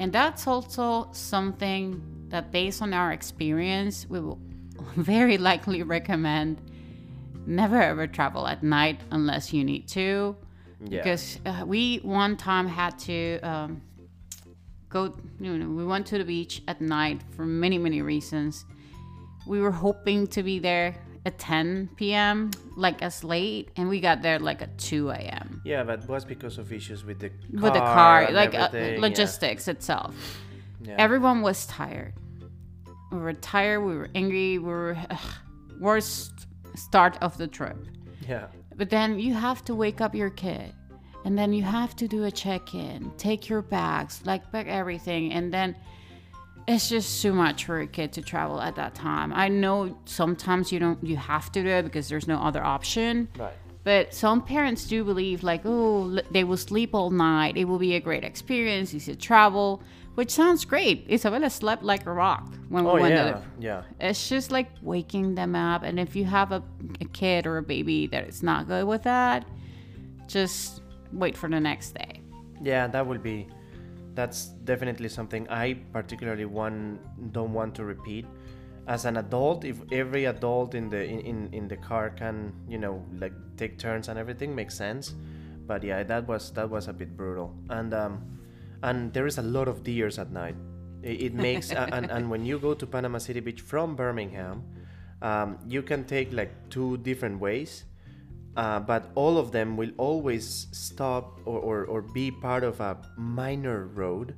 And 0.00 0.10
that's 0.10 0.46
also 0.46 1.10
something 1.12 2.02
that, 2.30 2.50
based 2.50 2.80
on 2.80 2.94
our 2.94 3.12
experience, 3.12 4.06
we 4.08 4.18
will 4.18 4.40
very 4.96 5.36
likely 5.36 5.82
recommend 5.82 6.60
never 7.46 7.80
ever 7.80 8.06
travel 8.06 8.46
at 8.46 8.62
night 8.62 9.00
unless 9.10 9.52
you 9.52 9.62
need 9.62 9.86
to. 9.88 10.34
Yeah. 10.82 11.02
Because 11.02 11.38
uh, 11.44 11.64
we 11.66 11.98
one 11.98 12.38
time 12.38 12.66
had 12.66 12.98
to 13.00 13.40
um, 13.40 13.82
go, 14.88 15.14
you 15.38 15.58
know, 15.58 15.68
we 15.68 15.84
went 15.84 16.06
to 16.06 16.18
the 16.18 16.24
beach 16.24 16.62
at 16.66 16.80
night 16.80 17.20
for 17.36 17.44
many, 17.44 17.76
many 17.76 18.00
reasons. 18.00 18.64
We 19.46 19.60
were 19.60 19.70
hoping 19.70 20.26
to 20.28 20.42
be 20.42 20.58
there 20.58 20.94
at 21.26 21.38
10 21.38 21.90
p.m., 21.96 22.50
like 22.76 23.02
as 23.02 23.22
late, 23.22 23.70
and 23.76 23.88
we 23.88 24.00
got 24.00 24.22
there 24.22 24.38
like 24.38 24.62
at 24.62 24.78
2 24.78 25.10
a.m 25.10 25.60
Yeah, 25.64 25.84
but 25.84 26.08
was 26.08 26.24
because 26.24 26.58
of 26.58 26.72
issues 26.72 27.04
with 27.04 27.18
the 27.18 27.28
car. 27.28 27.62
with 27.62 27.72
the 27.74 27.80
car, 27.80 28.30
like 28.32 28.54
uh, 28.54 28.68
everything, 28.68 28.94
yeah. 28.94 29.00
logistics 29.00 29.68
itself. 29.68 30.14
Yeah. 30.82 30.94
Everyone 30.98 31.42
was 31.42 31.66
tired. 31.66 32.14
we 33.12 33.18
were 33.18 33.34
tired, 33.34 33.80
we 33.80 33.96
were 33.96 34.08
angry, 34.14 34.58
we 34.58 34.70
were 34.70 34.96
ugh, 35.10 35.34
worst 35.78 36.46
start 36.74 37.18
of 37.20 37.36
the 37.36 37.46
trip. 37.46 37.76
Yeah. 38.26 38.46
But 38.76 38.88
then 38.88 39.18
you 39.18 39.34
have 39.34 39.64
to 39.66 39.74
wake 39.74 40.00
up 40.00 40.14
your 40.14 40.30
kid. 40.30 40.72
And 41.24 41.36
then 41.36 41.52
you 41.52 41.62
have 41.62 41.94
to 41.96 42.08
do 42.08 42.24
a 42.24 42.30
check 42.30 42.74
in, 42.74 43.12
take 43.18 43.48
your 43.48 43.60
bags, 43.60 44.22
like 44.24 44.50
pack 44.50 44.66
everything. 44.68 45.32
And 45.32 45.52
then 45.52 45.76
it's 46.66 46.88
just 46.88 47.22
too 47.22 47.32
much 47.32 47.64
for 47.64 47.80
a 47.80 47.86
kid 47.86 48.12
to 48.14 48.22
travel 48.22 48.60
at 48.60 48.76
that 48.76 48.94
time. 48.94 49.32
I 49.32 49.48
know 49.48 49.98
sometimes 50.04 50.72
you 50.72 50.78
don't, 50.78 51.02
you 51.04 51.16
have 51.16 51.50
to 51.52 51.62
do 51.62 51.68
it 51.68 51.82
because 51.82 52.08
there's 52.08 52.28
no 52.28 52.38
other 52.38 52.62
option. 52.62 53.28
Right. 53.38 53.52
But 53.82 54.12
some 54.12 54.42
parents 54.42 54.84
do 54.84 55.04
believe, 55.04 55.42
like, 55.42 55.62
oh, 55.64 56.20
they 56.30 56.44
will 56.44 56.58
sleep 56.58 56.94
all 56.94 57.10
night. 57.10 57.56
It 57.56 57.64
will 57.64 57.78
be 57.78 57.94
a 57.94 58.00
great 58.00 58.24
experience. 58.24 58.92
You 58.92 59.00
should 59.00 59.18
travel, 59.18 59.82
which 60.16 60.30
sounds 60.30 60.66
great. 60.66 61.06
Isabella 61.10 61.48
slept 61.48 61.82
like 61.82 62.04
a 62.04 62.12
rock 62.12 62.52
when 62.68 62.84
we 62.84 62.90
Oh 62.90 62.94
went 63.00 63.14
yeah. 63.14 63.24
there. 63.24 63.42
Yeah. 63.58 63.82
It's 63.98 64.28
just 64.28 64.50
like 64.50 64.68
waking 64.82 65.34
them 65.34 65.56
up. 65.56 65.82
And 65.82 65.98
if 65.98 66.14
you 66.14 66.26
have 66.26 66.52
a, 66.52 66.62
a 67.00 67.06
kid 67.06 67.46
or 67.46 67.56
a 67.56 67.62
baby 67.62 68.06
that 68.08 68.28
is 68.28 68.42
not 68.42 68.68
good 68.68 68.86
with 68.86 69.04
that, 69.04 69.46
just 70.26 70.82
wait 71.12 71.34
for 71.36 71.48
the 71.48 71.58
next 71.58 71.94
day. 71.94 72.20
Yeah, 72.62 72.86
that 72.88 73.06
will 73.06 73.18
be. 73.18 73.48
That's 74.20 74.52
definitely 74.68 75.08
something 75.08 75.48
I 75.48 75.80
particularly 75.96 76.44
want 76.44 77.00
don't 77.32 77.54
want 77.54 77.74
to 77.76 77.84
repeat. 77.84 78.26
As 78.86 79.06
an 79.06 79.16
adult, 79.16 79.64
if 79.64 79.80
every 79.92 80.26
adult 80.26 80.74
in 80.74 80.90
the 80.90 81.02
in, 81.02 81.48
in, 81.54 81.68
the 81.68 81.78
car 81.78 82.10
can 82.10 82.52
you 82.68 82.76
know 82.76 83.02
like 83.16 83.32
take 83.56 83.78
turns 83.78 84.08
and 84.08 84.18
everything 84.18 84.54
makes 84.54 84.76
sense, 84.76 85.14
but 85.66 85.82
yeah, 85.82 86.02
that 86.02 86.28
was 86.28 86.52
that 86.52 86.68
was 86.68 86.88
a 86.88 86.92
bit 86.92 87.16
brutal. 87.16 87.56
And 87.70 87.94
um, 87.94 88.20
and 88.82 89.10
there 89.14 89.26
is 89.26 89.38
a 89.38 89.46
lot 89.56 89.68
of 89.68 89.82
deers 89.82 90.18
at 90.18 90.30
night. 90.32 90.56
It, 91.02 91.32
it 91.32 91.34
makes 91.34 91.72
and 91.72 92.10
and 92.10 92.28
when 92.28 92.44
you 92.44 92.58
go 92.58 92.74
to 92.74 92.86
Panama 92.86 93.24
City 93.24 93.40
Beach 93.40 93.62
from 93.62 93.96
Birmingham, 93.96 94.64
um, 95.22 95.56
you 95.66 95.80
can 95.80 96.04
take 96.04 96.30
like 96.34 96.52
two 96.68 96.98
different 96.98 97.40
ways 97.40 97.84
uh, 98.56 98.80
but 98.80 99.10
all 99.14 99.38
of 99.38 99.52
them 99.52 99.76
will 99.76 99.90
always 99.96 100.66
stop 100.72 101.38
or, 101.44 101.60
or, 101.60 101.84
or 101.84 102.02
be 102.02 102.30
part 102.30 102.64
of 102.64 102.80
a 102.80 102.96
minor 103.16 103.86
road 103.86 104.34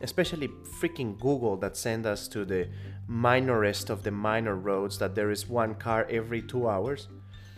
especially 0.00 0.46
freaking 0.80 1.18
google 1.18 1.56
that 1.56 1.76
send 1.76 2.06
us 2.06 2.28
to 2.28 2.44
the 2.44 2.68
minorest 3.10 3.90
of 3.90 4.04
the 4.04 4.10
minor 4.12 4.54
roads 4.54 4.96
that 4.96 5.16
there 5.16 5.32
is 5.32 5.48
one 5.48 5.74
car 5.74 6.06
every 6.08 6.40
two 6.40 6.68
hours 6.68 7.08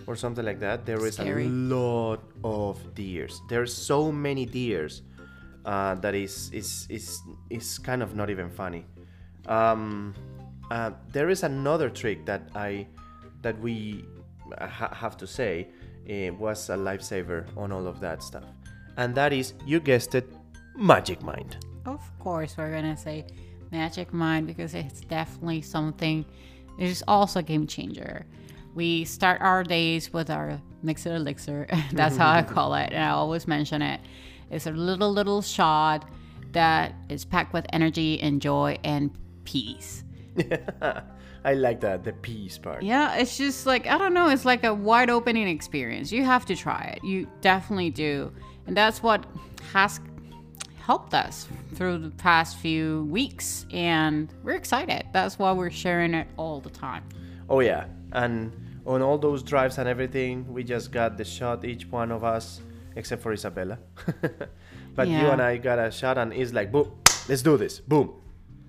or 0.08 0.16
something 0.16 0.44
like 0.44 0.58
that. 0.58 0.86
There 0.86 1.04
is 1.04 1.16
Scary. 1.16 1.44
a 1.44 1.48
lot 1.48 2.20
of 2.42 2.94
deers. 2.94 3.42
There's 3.48 3.72
so 3.72 4.10
many 4.10 4.46
deers 4.46 5.02
uh, 5.66 5.96
that 5.96 6.14
is, 6.14 6.50
is 6.52 6.86
is 6.88 7.20
is 7.50 7.78
kind 7.78 8.02
of 8.02 8.16
not 8.16 8.30
even 8.30 8.48
funny. 8.48 8.86
Um, 9.46 10.14
uh, 10.70 10.92
there 11.12 11.28
is 11.28 11.42
another 11.42 11.90
trick 11.90 12.24
that 12.24 12.48
I 12.54 12.86
that 13.42 13.60
we 13.60 14.04
ha- 14.58 14.94
have 14.94 15.16
to 15.18 15.26
say 15.26 15.68
uh, 16.08 16.32
was 16.34 16.70
a 16.70 16.74
lifesaver 16.76 17.46
on 17.56 17.72
all 17.72 17.86
of 17.86 18.00
that 18.00 18.22
stuff, 18.22 18.44
and 18.96 19.14
that 19.14 19.32
is 19.32 19.54
you 19.66 19.80
guessed 19.80 20.14
it, 20.14 20.32
Magic 20.76 21.22
Mind. 21.22 21.56
Of 21.86 22.00
course, 22.18 22.56
we're 22.56 22.72
gonna 22.72 22.96
say 22.96 23.26
Magic 23.70 24.12
Mind 24.12 24.46
because 24.46 24.74
it's 24.74 25.00
definitely 25.00 25.62
something. 25.62 26.24
It 26.78 26.88
is 26.88 27.02
also 27.08 27.40
a 27.40 27.42
game 27.42 27.66
changer. 27.66 28.26
We 28.74 29.04
start 29.04 29.40
our 29.40 29.64
days 29.64 30.12
with 30.12 30.30
our 30.30 30.60
mixer 30.82 31.16
elixir. 31.16 31.66
That's 31.92 32.16
how 32.16 32.30
I 32.30 32.42
call 32.54 32.74
it, 32.74 32.92
and 32.92 33.02
I 33.02 33.10
always 33.10 33.46
mention 33.48 33.82
it. 33.82 34.00
It's 34.50 34.66
a 34.66 34.70
little 34.70 35.12
little 35.12 35.42
shot 35.42 36.08
that 36.52 36.94
is 37.08 37.24
packed 37.24 37.52
with 37.52 37.66
energy 37.72 38.20
and 38.20 38.40
joy 38.40 38.78
and 38.84 39.10
peace. 39.44 40.04
I 41.48 41.54
like 41.54 41.80
that 41.80 42.04
the 42.04 42.12
peace 42.12 42.58
part. 42.58 42.82
Yeah, 42.82 43.14
it's 43.14 43.38
just 43.38 43.64
like 43.64 43.86
I 43.86 43.96
don't 43.96 44.12
know. 44.12 44.28
It's 44.28 44.44
like 44.44 44.64
a 44.64 44.74
wide 44.74 45.08
opening 45.08 45.48
experience. 45.48 46.12
You 46.12 46.22
have 46.22 46.44
to 46.44 46.54
try 46.54 46.82
it. 46.94 47.02
You 47.02 47.26
definitely 47.40 47.88
do, 47.88 48.30
and 48.66 48.76
that's 48.76 49.02
what 49.02 49.24
has 49.72 49.98
helped 50.76 51.14
us 51.14 51.48
through 51.74 51.98
the 51.98 52.10
past 52.10 52.58
few 52.58 53.08
weeks. 53.10 53.64
And 53.72 54.28
we're 54.44 54.56
excited. 54.56 55.06
That's 55.14 55.38
why 55.38 55.52
we're 55.52 55.70
sharing 55.70 56.12
it 56.12 56.28
all 56.36 56.60
the 56.60 56.68
time. 56.68 57.04
Oh 57.48 57.60
yeah, 57.60 57.86
and 58.12 58.52
on 58.84 59.00
all 59.00 59.16
those 59.16 59.42
drives 59.42 59.78
and 59.78 59.88
everything, 59.88 60.52
we 60.52 60.62
just 60.64 60.92
got 60.92 61.16
the 61.16 61.24
shot 61.24 61.64
each 61.64 61.86
one 61.86 62.12
of 62.12 62.24
us, 62.24 62.60
except 62.94 63.22
for 63.22 63.32
Isabella. 63.32 63.78
but 64.94 65.08
you 65.08 65.24
and 65.32 65.40
I 65.40 65.56
got 65.56 65.78
a 65.78 65.90
shot, 65.90 66.18
and 66.18 66.30
it's 66.34 66.52
like 66.52 66.70
boom, 66.70 66.92
let's 67.26 67.40
do 67.40 67.56
this, 67.56 67.80
boom. 67.80 68.12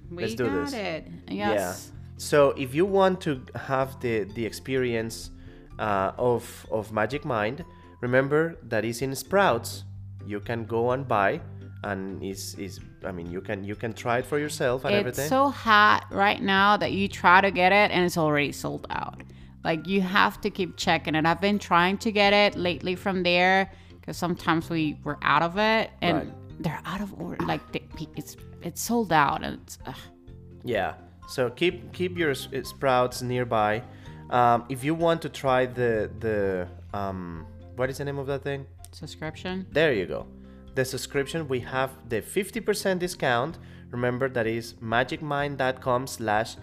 We 0.09 0.23
Let's 0.23 0.35
do 0.35 0.45
got 0.47 0.65
this. 0.65 0.73
it. 0.73 1.07
Yeah. 1.27 1.75
So 2.19 2.49
if 2.57 2.75
you 2.75 2.85
want 2.85 3.21
to 3.21 3.41
have 3.55 3.99
the 4.01 4.25
the 4.35 4.45
experience 4.45 5.31
uh, 5.79 6.11
of 6.17 6.43
of 6.69 6.91
Magic 6.91 7.23
Mind, 7.23 7.63
remember 8.01 8.57
that 8.63 8.83
is 8.83 9.01
in 9.01 9.15
Sprouts. 9.15 9.85
You 10.25 10.41
can 10.41 10.65
go 10.65 10.91
and 10.91 11.07
buy, 11.07 11.39
and 11.83 12.21
is 12.21 12.55
is 12.59 12.79
I 13.05 13.11
mean 13.13 13.31
you 13.31 13.39
can 13.41 13.63
you 13.63 13.75
can 13.75 13.93
try 13.93 14.19
it 14.19 14.25
for 14.25 14.37
yourself 14.37 14.83
and 14.83 14.93
It's 14.93 14.99
everything. 14.99 15.23
It's 15.23 15.29
so 15.29 15.47
hot 15.47 16.05
right 16.11 16.41
now 16.41 16.75
that 16.77 16.91
you 16.91 17.07
try 17.07 17.39
to 17.41 17.51
get 17.51 17.71
it 17.71 17.91
and 17.91 18.03
it's 18.05 18.17
already 18.17 18.51
sold 18.51 18.85
out. 18.89 19.23
Like 19.63 19.87
you 19.87 20.01
have 20.01 20.41
to 20.41 20.49
keep 20.49 20.75
checking 20.75 21.15
it. 21.15 21.25
I've 21.25 21.41
been 21.41 21.59
trying 21.59 21.97
to 21.99 22.11
get 22.11 22.33
it 22.33 22.55
lately 22.59 22.95
from 22.95 23.23
there 23.23 23.71
because 23.99 24.17
sometimes 24.17 24.69
we 24.69 24.97
were 25.05 25.17
out 25.21 25.41
of 25.41 25.57
it 25.57 25.89
and 26.01 26.17
Right. 26.17 26.33
they're 26.63 26.81
out 26.85 27.01
of 27.01 27.13
order. 27.19 27.45
Like 27.45 27.63
they, 27.71 27.83
it's 28.17 28.35
it's 28.61 28.81
sold 28.81 29.13
out 29.13 29.43
and 29.45 29.61
it's 29.63 29.77
ugh. 29.85 29.95
Yeah. 30.65 30.93
So 31.29 31.49
keep 31.49 31.93
keep 31.93 32.17
your 32.17 32.31
uh, 32.31 32.63
sprouts 32.63 33.21
nearby. 33.21 33.83
Um, 34.29 34.65
if 34.69 34.83
you 34.83 34.95
want 34.95 35.21
to 35.21 35.29
try 35.29 35.65
the 35.65 36.09
the 36.19 36.67
um, 36.93 37.45
what 37.75 37.89
is 37.89 37.99
the 37.99 38.05
name 38.05 38.17
of 38.17 38.27
that 38.27 38.43
thing? 38.43 38.65
subscription. 38.91 39.65
There 39.71 39.93
you 39.93 40.05
go. 40.05 40.25
The 40.75 40.85
subscription 40.85 41.47
we 41.47 41.59
have 41.61 41.91
the 42.09 42.21
50% 42.21 42.99
discount. 42.99 43.57
Remember 43.91 44.29
that 44.29 44.47
is 44.47 44.73
magicmind.com 44.75 46.07
slash 46.07 46.55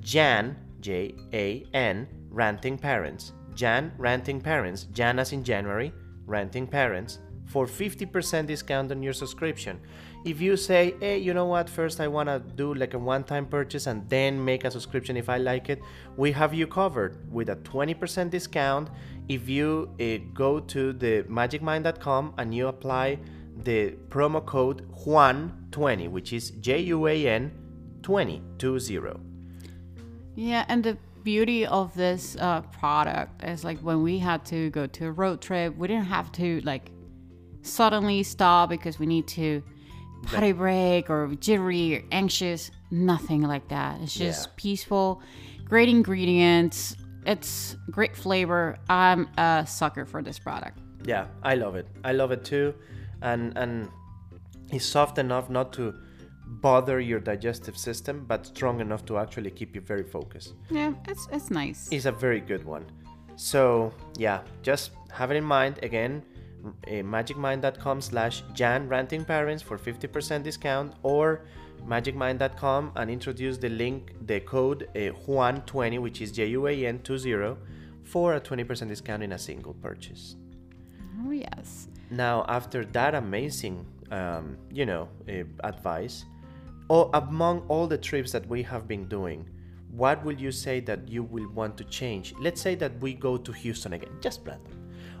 Jan 0.00 0.56
J 0.80 1.14
A 1.32 1.66
N 1.74 2.08
ranting 2.30 2.76
parents. 2.78 3.32
Jan 3.54 3.92
ranting 3.98 4.40
parents. 4.40 4.84
Jan 4.92 5.18
as 5.18 5.32
in 5.32 5.44
January, 5.44 5.92
ranting 6.26 6.66
parents 6.66 7.18
for 7.46 7.66
50% 7.66 8.46
discount 8.46 8.90
on 8.90 9.02
your 9.02 9.12
subscription. 9.12 9.80
If 10.24 10.40
you 10.40 10.56
say, 10.56 10.94
hey, 11.00 11.18
you 11.18 11.34
know 11.34 11.46
what, 11.46 11.68
first 11.68 12.00
I 12.00 12.06
want 12.06 12.28
to 12.28 12.38
do 12.38 12.74
like 12.74 12.94
a 12.94 12.98
one 12.98 13.24
time 13.24 13.44
purchase 13.44 13.88
and 13.88 14.08
then 14.08 14.44
make 14.44 14.64
a 14.64 14.70
subscription 14.70 15.16
if 15.16 15.28
I 15.28 15.38
like 15.38 15.68
it, 15.68 15.82
we 16.16 16.30
have 16.30 16.54
you 16.54 16.68
covered 16.68 17.18
with 17.32 17.48
a 17.48 17.56
20% 17.56 18.30
discount 18.30 18.88
if 19.28 19.48
you 19.48 19.90
uh, 20.00 20.18
go 20.32 20.60
to 20.60 20.92
the 20.92 21.24
magicmind.com 21.24 22.34
and 22.38 22.54
you 22.54 22.68
apply 22.68 23.18
the 23.64 23.96
promo 24.10 24.44
code 24.44 24.88
Juan20, 24.92 26.08
which 26.08 26.32
is 26.32 26.50
J 26.52 26.78
U 26.80 27.08
A 27.08 27.26
N 27.26 27.50
20, 28.02 28.42
20. 28.58 29.12
Yeah, 30.36 30.64
and 30.68 30.84
the 30.84 30.96
beauty 31.24 31.66
of 31.66 31.94
this 31.94 32.36
uh, 32.40 32.62
product 32.62 33.42
is 33.44 33.64
like 33.64 33.78
when 33.80 34.02
we 34.02 34.18
had 34.18 34.44
to 34.46 34.70
go 34.70 34.86
to 34.86 35.06
a 35.06 35.12
road 35.12 35.40
trip, 35.40 35.76
we 35.76 35.88
didn't 35.88 36.06
have 36.06 36.30
to 36.32 36.60
like 36.62 36.90
suddenly 37.62 38.22
stop 38.22 38.70
because 38.70 38.98
we 38.98 39.06
need 39.06 39.26
to 39.28 39.62
potty 40.22 40.52
break 40.52 41.10
or 41.10 41.34
jittery 41.40 41.96
or 41.96 42.02
anxious. 42.12 42.70
Nothing 42.90 43.42
like 43.42 43.68
that. 43.68 44.00
It's 44.00 44.14
just 44.14 44.46
Yeah. 44.48 44.52
peaceful, 44.56 45.22
great 45.64 45.88
ingredients. 45.88 46.96
It's 47.26 47.76
great 47.90 48.16
flavor. 48.16 48.76
I'm 48.88 49.28
a 49.38 49.64
sucker 49.66 50.04
for 50.04 50.22
this 50.22 50.38
product. 50.38 50.78
Yeah, 51.04 51.26
I 51.42 51.54
love 51.54 51.74
it. 51.76 51.86
I 52.04 52.12
love 52.12 52.32
it 52.32 52.44
too. 52.44 52.74
And 53.22 53.56
and 53.56 53.88
it's 54.70 54.84
soft 54.86 55.18
enough 55.18 55.48
not 55.50 55.72
to 55.74 55.94
bother 56.60 57.00
your 57.00 57.20
digestive 57.20 57.76
system, 57.76 58.24
but 58.26 58.46
strong 58.46 58.80
enough 58.80 59.04
to 59.06 59.18
actually 59.18 59.50
keep 59.50 59.74
you 59.74 59.80
very 59.80 60.02
focused. 60.04 60.54
Yeah, 60.70 60.92
it's 61.08 61.26
it's 61.32 61.50
nice. 61.50 61.88
It's 61.90 62.06
a 62.06 62.12
very 62.12 62.40
good 62.40 62.64
one. 62.64 62.84
So 63.36 63.92
yeah, 64.18 64.40
just 64.62 64.90
have 65.10 65.30
it 65.30 65.36
in 65.36 65.44
mind 65.44 65.78
again. 65.82 66.22
Uh, 66.64 67.02
magicmind.com 67.02 68.00
slash 68.00 68.42
Jan 68.54 68.88
ranting 68.88 69.24
parents 69.24 69.62
for 69.62 69.78
50% 69.78 70.42
discount 70.42 70.94
or 71.02 71.44
magicmind.com 71.88 72.92
and 72.96 73.10
introduce 73.10 73.58
the 73.58 73.68
link 73.68 74.14
the 74.26 74.40
code 74.40 74.88
uh, 74.94 75.10
Juan20 75.26 75.98
which 76.00 76.20
is 76.20 76.30
J-U-A-N 76.30 77.00
20 77.00 77.56
for 78.04 78.34
a 78.34 78.40
20% 78.40 78.88
discount 78.88 79.22
in 79.22 79.32
a 79.32 79.38
single 79.38 79.74
purchase. 79.74 80.36
Oh 81.24 81.30
yes. 81.30 81.88
Now, 82.10 82.44
after 82.48 82.84
that 82.84 83.14
amazing, 83.14 83.86
um, 84.10 84.56
you 84.70 84.86
know, 84.86 85.08
uh, 85.28 85.44
advice, 85.64 86.24
oh, 86.90 87.10
among 87.14 87.60
all 87.68 87.86
the 87.86 87.98
trips 87.98 88.32
that 88.32 88.46
we 88.48 88.62
have 88.62 88.86
been 88.86 89.08
doing, 89.08 89.48
what 89.90 90.24
will 90.24 90.34
you 90.34 90.52
say 90.52 90.80
that 90.80 91.08
you 91.08 91.22
will 91.22 91.48
want 91.50 91.76
to 91.78 91.84
change? 91.84 92.34
Let's 92.40 92.60
say 92.60 92.74
that 92.76 92.98
we 93.00 93.14
go 93.14 93.36
to 93.36 93.52
Houston 93.52 93.92
again, 93.94 94.10
just 94.20 94.40
random, 94.44 94.72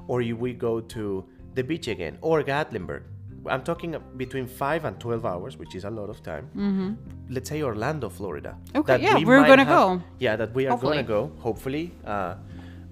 or 0.08 0.22
you 0.22 0.36
we 0.36 0.52
go 0.52 0.80
to 0.80 1.24
the 1.54 1.62
beach 1.62 1.88
again, 1.88 2.18
or 2.20 2.42
Gatlinburg. 2.42 3.02
I'm 3.46 3.62
talking 3.64 3.96
between 4.16 4.46
five 4.46 4.84
and 4.84 4.98
twelve 5.00 5.26
hours, 5.26 5.56
which 5.58 5.74
is 5.74 5.84
a 5.84 5.90
lot 5.90 6.08
of 6.10 6.22
time. 6.22 6.48
Mm-hmm. 6.56 6.92
Let's 7.28 7.48
say 7.48 7.62
Orlando, 7.62 8.08
Florida. 8.08 8.56
Okay, 8.74 9.00
yeah, 9.02 9.16
we 9.16 9.24
we're 9.24 9.44
gonna 9.46 9.64
have- 9.64 9.76
go. 9.98 10.02
Yeah, 10.18 10.36
that 10.36 10.54
we 10.54 10.66
are 10.66 10.70
Hopefully. 10.70 10.96
gonna 11.02 11.08
go. 11.08 11.32
Hopefully, 11.40 11.92
uh, 12.06 12.36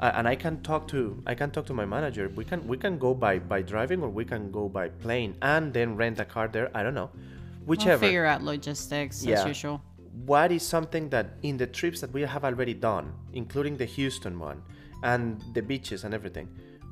uh, 0.01 0.12
and 0.14 0.27
I 0.27 0.35
can 0.35 0.61
talk 0.62 0.88
to 0.88 1.23
I 1.27 1.35
can 1.37 1.51
talk 1.53 1.66
to 1.66 1.75
my 1.75 1.85
manager. 1.85 2.29
We 2.35 2.44
can 2.44 2.66
we 2.66 2.77
can 2.77 2.99
go 2.99 3.14
by 3.14 3.38
by 3.38 3.62
driving 3.62 4.03
or 4.03 4.09
we 4.09 4.25
can 4.25 4.51
go 4.51 4.68
by 4.68 4.88
plane 4.88 5.37
and 5.40 5.73
then 5.73 5.94
rent 5.96 6.18
a 6.18 6.25
car 6.25 6.49
there. 6.49 6.68
I 6.75 6.83
don't 6.83 6.94
know, 6.94 7.11
We'll 7.14 7.77
whichever. 7.77 8.01
figure 8.07 8.27
out 8.27 8.42
logistics 8.42 9.25
as 9.27 9.46
usual. 9.46 9.81
what 10.27 10.51
is 10.53 10.62
something 10.66 11.09
that 11.11 11.27
in 11.42 11.57
the 11.57 11.66
trips 11.66 12.01
that 12.01 12.12
we 12.12 12.23
have 12.23 12.44
already 12.44 12.75
done, 12.75 13.12
including 13.33 13.77
the 13.77 13.85
Houston 13.85 14.38
one 14.40 14.62
and 15.05 15.40
the 15.55 15.62
beaches 15.62 16.03
and 16.05 16.12
everything, 16.12 16.49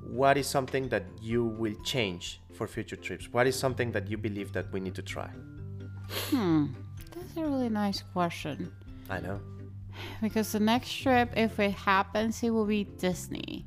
what 0.08 0.38
is 0.38 0.46
something 0.46 0.88
that 0.88 1.04
you 1.20 1.44
will 1.44 1.74
change 1.84 2.40
for 2.54 2.66
future 2.66 2.96
trips? 2.96 3.32
What 3.32 3.46
is 3.46 3.56
something 3.56 3.92
that 3.92 4.08
you 4.08 4.16
believe 4.16 4.52
that 4.52 4.72
we 4.72 4.80
need 4.80 4.94
to 4.94 5.02
try? 5.02 5.28
Hmm, 6.30 6.68
that's 7.14 7.36
a 7.36 7.42
really 7.42 7.68
nice 7.68 8.02
question. 8.12 8.72
I 9.10 9.20
know. 9.20 9.40
Because 10.22 10.52
the 10.52 10.60
next 10.60 10.92
trip, 10.92 11.32
if 11.36 11.58
it 11.60 11.72
happens, 11.72 12.42
it 12.42 12.50
will 12.50 12.66
be 12.66 12.84
Disney. 12.84 13.66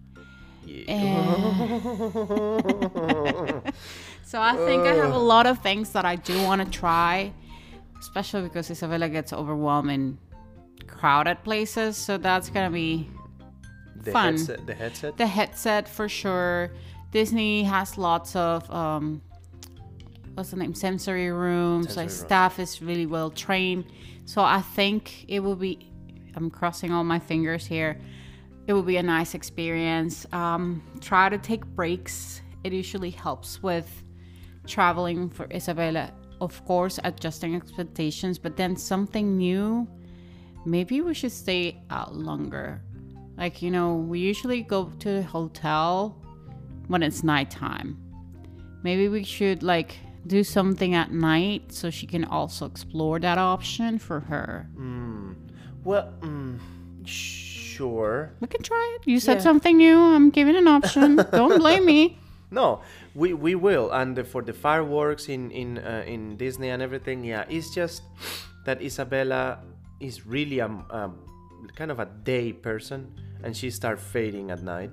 Yeah. 0.66 0.88
so 4.24 4.42
I 4.42 4.56
think 4.66 4.84
I 4.84 4.96
have 4.96 5.14
a 5.14 5.20
lot 5.20 5.46
of 5.46 5.60
things 5.60 5.92
that 5.92 6.06
I 6.06 6.16
do 6.16 6.42
want 6.44 6.64
to 6.64 6.70
try, 6.70 7.34
especially 8.00 8.44
because 8.44 8.72
Isabella 8.72 9.10
gets 9.10 9.34
overwhelmed 9.34 9.92
in 9.92 10.18
crowded 10.88 11.44
places. 11.44 11.98
So 11.98 12.18
that's 12.18 12.50
gonna 12.50 12.72
be 12.72 13.10
The 14.04 14.12
Fun. 14.12 14.34
headset. 14.34 14.66
The 14.66 14.74
headset. 14.74 15.18
the 15.18 15.28
headset 15.28 15.88
for 15.88 16.10
sure. 16.10 16.72
Disney 17.12 17.64
has 17.64 17.98
lots 17.98 18.36
of 18.36 18.70
um, 18.72 19.22
what's 20.34 20.52
the 20.52 20.58
name? 20.58 20.74
Sensory 20.74 21.32
rooms. 21.32 21.88
Sensory 21.88 22.04
like 22.04 22.10
rooms. 22.10 22.20
staff 22.20 22.60
is 22.60 22.82
really 22.82 23.06
well 23.06 23.30
trained. 23.30 23.86
So 24.26 24.42
I 24.42 24.62
think 24.62 25.26
it 25.28 25.42
will 25.42 25.56
be. 25.56 25.92
I'm 26.36 26.50
crossing 26.50 26.92
all 26.92 27.04
my 27.04 27.20
fingers 27.20 27.66
here. 27.66 28.00
It 28.68 28.74
will 28.74 28.84
be 28.84 28.98
a 28.98 29.04
nice 29.04 29.34
experience. 29.34 30.26
Um, 30.32 30.82
try 31.02 31.30
to 31.30 31.38
take 31.38 31.66
breaks. 31.66 32.42
It 32.64 32.72
usually 32.72 33.10
helps 33.10 33.62
with 33.62 34.04
traveling 34.68 35.30
for 35.30 35.48
Isabella. 35.52 36.12
Of 36.40 36.64
course, 36.66 37.00
adjusting 37.04 37.56
expectations, 37.56 38.40
but 38.40 38.56
then 38.56 38.76
something 38.76 39.38
new. 39.38 39.88
Maybe 40.66 41.02
we 41.02 41.14
should 41.14 41.32
stay 41.32 41.82
out 41.90 42.16
longer. 42.16 42.82
Like, 43.38 43.62
you 43.62 43.72
know, 43.72 43.96
we 43.96 44.20
usually 44.20 44.62
go 44.62 44.92
to 45.00 45.10
the 45.14 45.24
hotel 45.24 46.18
when 46.88 47.02
it's 47.04 47.24
nighttime. 47.24 47.98
Maybe 48.84 49.08
we 49.08 49.24
should 49.24 49.64
like 49.64 49.98
do 50.28 50.44
something 50.44 50.94
at 50.96 51.12
night 51.12 51.72
so 51.72 51.90
she 51.90 52.06
can 52.06 52.26
also 52.26 52.66
explore 52.66 53.20
that 53.20 53.38
option 53.38 53.98
for 54.00 54.20
her. 54.20 54.68
well, 55.84 56.14
mm, 56.22 56.60
sure. 57.06 58.32
We 58.40 58.48
can 58.48 58.62
try 58.62 58.98
it. 59.00 59.08
You 59.10 59.20
said 59.20 59.38
Yeah. 59.38 59.44
something 59.44 59.78
new. 59.78 59.98
I'm 59.98 60.30
giving 60.30 60.56
an 60.56 60.68
option. 60.68 61.16
Don't 61.32 61.58
blame 61.60 61.86
me. 61.86 62.18
No, 62.52 62.82
we, 63.16 63.34
we 63.34 63.56
will, 63.56 63.92
and 63.92 64.16
the- 64.16 64.24
for 64.26 64.42
the 64.44 64.54
fireworks 64.54 65.30
in 65.30 65.52
in 65.52 65.78
uh, 65.80 66.04
in 66.06 66.36
Disney 66.38 66.70
and 66.70 66.82
everything, 66.84 67.24
yeah, 67.24 67.46
it's 67.50 67.74
just 67.74 68.04
that 68.66 68.82
Isabella 68.82 69.60
is 70.00 70.26
really 70.28 70.60
a, 70.60 70.68
a 70.68 71.10
kind 71.76 71.92
of 71.92 72.00
a 72.00 72.06
day 72.24 72.52
person, 72.54 73.12
and 73.44 73.56
she 73.56 73.70
starts 73.70 74.02
fading 74.04 74.52
at 74.52 74.62
night. 74.64 74.92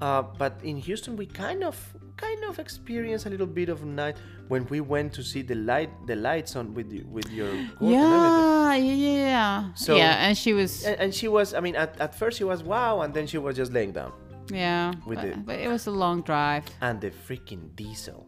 Uh, 0.00 0.22
but 0.38 0.60
in 0.62 0.76
Houston, 0.76 1.16
we 1.16 1.26
kind 1.26 1.64
of 1.64 1.76
kind 2.16 2.42
of 2.44 2.58
experience 2.58 3.26
a 3.26 3.30
little 3.30 3.46
bit 3.46 3.68
of 3.68 3.84
night 3.84 4.16
when 4.48 4.66
we 4.66 4.80
went 4.80 5.12
to 5.12 5.22
see 5.22 5.42
the 5.42 5.54
light 5.54 5.90
the 6.06 6.16
lights 6.16 6.56
on 6.56 6.74
with 6.74 6.92
you, 6.92 7.04
with 7.10 7.28
your. 7.30 7.52
Yeah, 7.80 8.74
yeah, 8.74 8.94
yeah. 8.94 9.74
So- 9.74 9.96
yeah, 9.96 10.26
and 10.26 10.36
she 10.36 10.52
was, 10.52 10.84
And, 10.84 11.00
and 11.00 11.14
she 11.14 11.28
was, 11.28 11.54
I 11.54 11.60
mean, 11.60 11.74
at, 11.76 11.98
at 12.00 12.14
first 12.14 12.38
she 12.38 12.44
was 12.44 12.62
wow, 12.62 13.00
and 13.02 13.12
then 13.14 13.26
she 13.26 13.38
was 13.38 13.56
just 13.56 13.72
laying 13.72 13.92
down. 13.92 14.12
yeah. 14.50 14.92
with 15.06 15.18
but, 15.18 15.24
it. 15.28 15.46
but 15.46 15.58
it 15.58 15.68
was 15.68 15.86
a 15.86 15.90
long 15.90 16.22
drive. 16.22 16.64
And 16.80 17.00
the 17.00 17.10
freaking 17.10 17.74
diesel. 17.76 18.26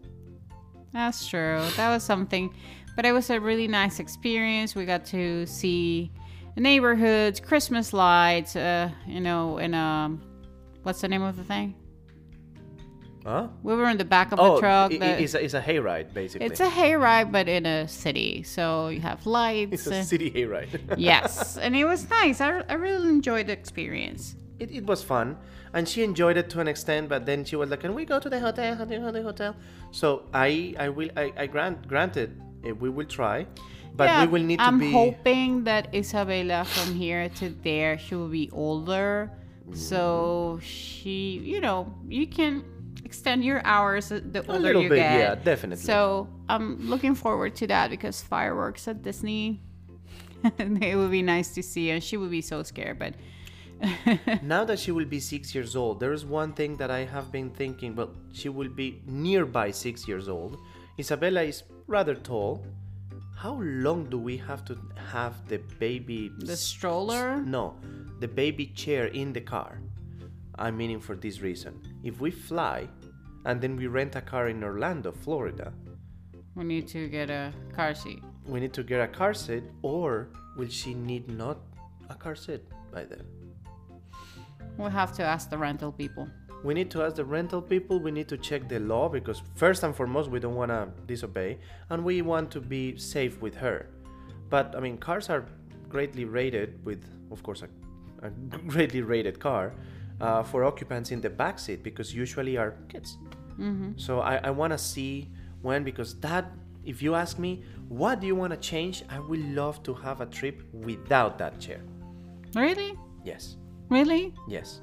That's 0.93 1.29
true. 1.29 1.61
That 1.77 1.91
was 1.91 2.03
something, 2.03 2.53
but 2.97 3.05
it 3.07 3.13
was 3.13 3.31
a 3.31 3.39
really 3.39 3.69
nice 3.69 4.01
experience. 4.01 4.75
We 4.75 4.85
got 4.85 5.05
to 5.07 5.47
see 5.47 6.11
the 6.19 6.20
neighborhoods, 6.57 7.41
Christmas 7.41 7.93
lights. 7.93 8.57
Uh, 8.57 8.91
you 9.07 9.21
know, 9.21 9.59
and 9.59 9.75
um, 9.75 10.23
what's 10.83 11.01
the 11.01 11.09
name 11.09 11.23
of 11.23 11.37
the 11.37 11.45
thing? 11.45 11.75
Huh? 13.25 13.49
We 13.63 13.75
were 13.75 13.89
in 13.91 13.99
the 13.99 14.05
back 14.05 14.33
of 14.33 14.41
Oh, 14.41 14.55
the 14.55 14.61
truck. 14.61 14.93
i- 14.93 14.95
it's, 14.97 15.35
a, 15.35 15.45
it's 15.45 15.53
a 15.53 15.61
hayride, 15.61 16.15
basically. 16.15 16.47
it's 16.47 16.59
a 16.61 16.69
hayride, 16.69 17.31
but 17.31 17.49
in 17.49 17.67
a 17.67 17.87
city. 17.87 18.43
So 18.43 18.89
you 18.89 19.01
have 19.01 19.27
lights. 19.27 19.73
It's 19.73 19.87
a 19.87 19.95
and- 19.97 20.07
city 20.07 20.31
hayride. 20.31 20.95
yes, 20.97 21.59
and 21.59 21.77
it 21.77 21.85
was 21.85 22.09
nice. 22.09 22.41
I, 22.41 22.63
I 22.69 22.75
really 22.75 23.09
enjoyed 23.11 23.47
the 23.49 23.53
experience. 23.53 24.37
it, 24.59 24.71
it 24.71 24.87
was 24.87 25.03
fun 25.03 25.37
and 25.73 25.89
she 25.89 26.03
enjoyed 26.03 26.37
it 26.37 26.51
to 26.51 26.59
an 26.61 26.69
extent 26.69 27.09
but 27.09 27.25
then 27.25 27.45
she 27.49 27.57
was 27.57 27.71
like 27.71 27.81
can 27.81 27.95
we 27.95 28.05
go 28.05 28.19
to 28.25 28.29
the 28.29 28.39
hotel 28.47 28.75
hotel 28.81 29.01
hotel, 29.07 29.23
hotel? 29.23 29.53
so 30.01 30.09
i 30.35 30.75
i 30.85 30.87
will 30.97 31.09
i, 31.17 31.33
I 31.43 31.47
grant 31.47 31.87
granted 31.93 32.31
eh, 32.67 32.73
we 32.83 32.91
will 32.91 33.07
try 33.07 33.47
but 34.01 34.09
yeah, 34.09 34.25
we 34.25 34.29
will 34.33 34.47
need 34.51 34.59
to 34.59 34.65
I'm 34.65 34.81
hoping 34.81 35.65
that 35.65 35.95
Isabella 35.95 36.65
from 36.65 36.89
here 36.95 37.29
to 37.39 37.47
there 37.63 37.99
she 37.99 38.15
will 38.15 38.33
be 38.43 38.49
older, 38.67 39.31
Mm. 39.71 39.77
so 39.77 40.59
she, 40.63 41.39
you 41.53 41.61
know, 41.61 41.95
you 42.09 42.27
can 42.27 42.65
extend 43.05 43.45
your 43.45 43.61
hours 43.65 44.09
the 44.09 44.43
older 44.49 44.73
you 44.73 44.89
bit, 44.89 44.97
get. 44.97 45.19
yeah, 45.23 45.35
definitely. 45.37 45.85
So 45.85 46.27
I'm 46.49 46.67
looking 46.93 47.15
forward 47.15 47.53
to 47.61 47.67
that 47.69 47.87
because 47.95 48.17
fireworks 48.21 48.89
at 48.89 49.03
Disney, 49.03 49.61
it 50.89 50.97
would 50.99 51.11
be 51.11 51.23
nice 51.23 51.55
to 51.57 51.63
see, 51.63 51.91
and 51.93 52.03
she 52.03 52.17
would 52.17 52.31
be 52.31 52.43
so 52.53 52.63
scared, 52.63 52.99
but. 52.99 53.15
now 54.43 54.63
that 54.69 54.79
she 54.79 54.91
will 54.93 55.07
be 55.17 55.19
six 55.21 55.55
years 55.55 55.73
old 55.75 55.95
there 56.01 56.13
is 56.13 56.23
one 56.23 56.53
thing 56.53 56.77
that 56.77 56.91
i 56.91 57.03
have 57.15 57.33
been 57.33 57.49
thinking 57.61 57.97
well 57.97 58.11
she 58.31 58.51
will 58.51 58.69
be 58.69 59.01
nearby 59.07 59.71
six 59.71 60.07
years 60.07 60.29
old 60.29 60.59
isabella 60.99 61.41
is 61.53 61.63
rather 61.87 62.15
tall 62.15 62.63
how 63.43 63.55
long 63.63 64.05
do 64.11 64.19
we 64.19 64.37
have 64.37 64.63
to 64.67 64.75
have 65.13 65.35
the 65.49 65.59
baby 65.79 66.31
The 66.39 66.57
stroller? 66.57 67.41
no 67.57 67.75
the 68.21 68.29
baby 68.29 68.67
chair 68.83 69.07
in 69.07 69.33
the 69.33 69.41
car 69.41 69.81
i'm 70.63 70.77
meaning 70.77 71.01
for 71.01 71.17
this 71.17 71.41
reason 71.41 71.73
if 72.05 72.21
we 72.21 72.31
fly 72.31 72.79
and 73.47 73.57
then 73.63 73.77
we 73.77 73.87
rent 73.87 74.15
a 74.17 74.21
car 74.33 74.49
in 74.49 74.63
orlando 74.63 75.11
florida 75.13 75.73
We 76.57 76.65
need 76.65 76.87
to 76.89 77.09
get 77.09 77.31
a 77.31 77.53
car 77.79 77.95
seat. 77.95 78.21
we 78.53 78.59
need 78.61 78.75
to 78.75 78.83
get 78.93 79.01
a 79.01 79.09
car 79.21 79.33
seat 79.43 79.65
or 79.83 80.29
will 80.57 80.69
she 80.81 80.93
need 81.11 81.25
not 81.43 81.59
a 82.11 82.17
car 82.25 82.37
seat 82.45 82.63
by 82.93 83.05
then 83.13 83.25
We'll 84.77 84.97
have 85.03 85.13
to 85.19 85.23
ask 85.35 85.51
the 85.51 85.59
rental 85.59 85.93
people. 85.93 86.27
We 86.63 86.75
need 86.75 86.91
to 86.91 87.03
ask 87.03 87.17
the 87.17 87.25
rental 87.25 87.63
people 87.63 87.99
we 88.01 88.11
need 88.11 88.29
to 88.29 88.37
check 88.37 88.69
the 88.69 88.79
law 88.79 89.09
because 89.09 89.43
first 89.55 89.83
and 89.83 89.95
foremost 89.95 90.31
we 90.31 90.39
don't 90.39 90.55
want 90.55 90.71
to 90.71 90.89
disobey 91.07 91.59
and 91.91 92.05
we 92.05 92.23
want 92.23 92.51
to 92.51 92.61
be 92.61 92.97
safe 92.97 93.41
with 93.41 93.55
her 93.55 93.87
but 94.51 94.75
i 94.77 94.81
mean 94.81 94.99
cars 94.99 95.31
are 95.31 95.47
greatly 95.89 96.25
rated 96.25 96.85
with 96.85 97.03
of 97.31 97.43
course 97.43 97.63
a, 97.63 97.69
a 98.27 98.31
greatly 98.67 99.03
rated 99.03 99.39
car 99.41 99.73
uh, 100.21 100.43
for 100.43 100.65
occupants 100.65 101.11
in 101.11 101.21
the 101.21 101.31
back 101.31 101.59
seat 101.59 101.83
because 101.83 102.15
usually 102.15 102.57
are 102.57 102.75
kids 102.89 103.17
so 103.97 104.21
i, 104.21 104.37
I 104.37 104.51
want 104.51 104.73
to 104.73 104.79
see 104.79 105.29
when 105.63 105.85
because 105.85 106.19
that 106.21 106.45
if 106.85 107.03
you 107.03 107.15
ask 107.15 107.39
me 107.39 107.63
what 107.89 108.21
do 108.21 108.27
you 108.27 108.35
want 108.35 108.53
to 108.53 108.59
change 108.59 109.03
i 109.09 109.19
would 109.19 109.45
love 109.55 109.83
to 109.83 109.93
have 109.95 110.21
a 110.21 110.27
trip 110.27 110.63
without 110.73 111.39
that 111.39 111.59
chair 111.61 111.81
Really? 112.55 112.95
yes 113.25 113.57
Really? 113.91 114.33
Yes. 114.49 114.81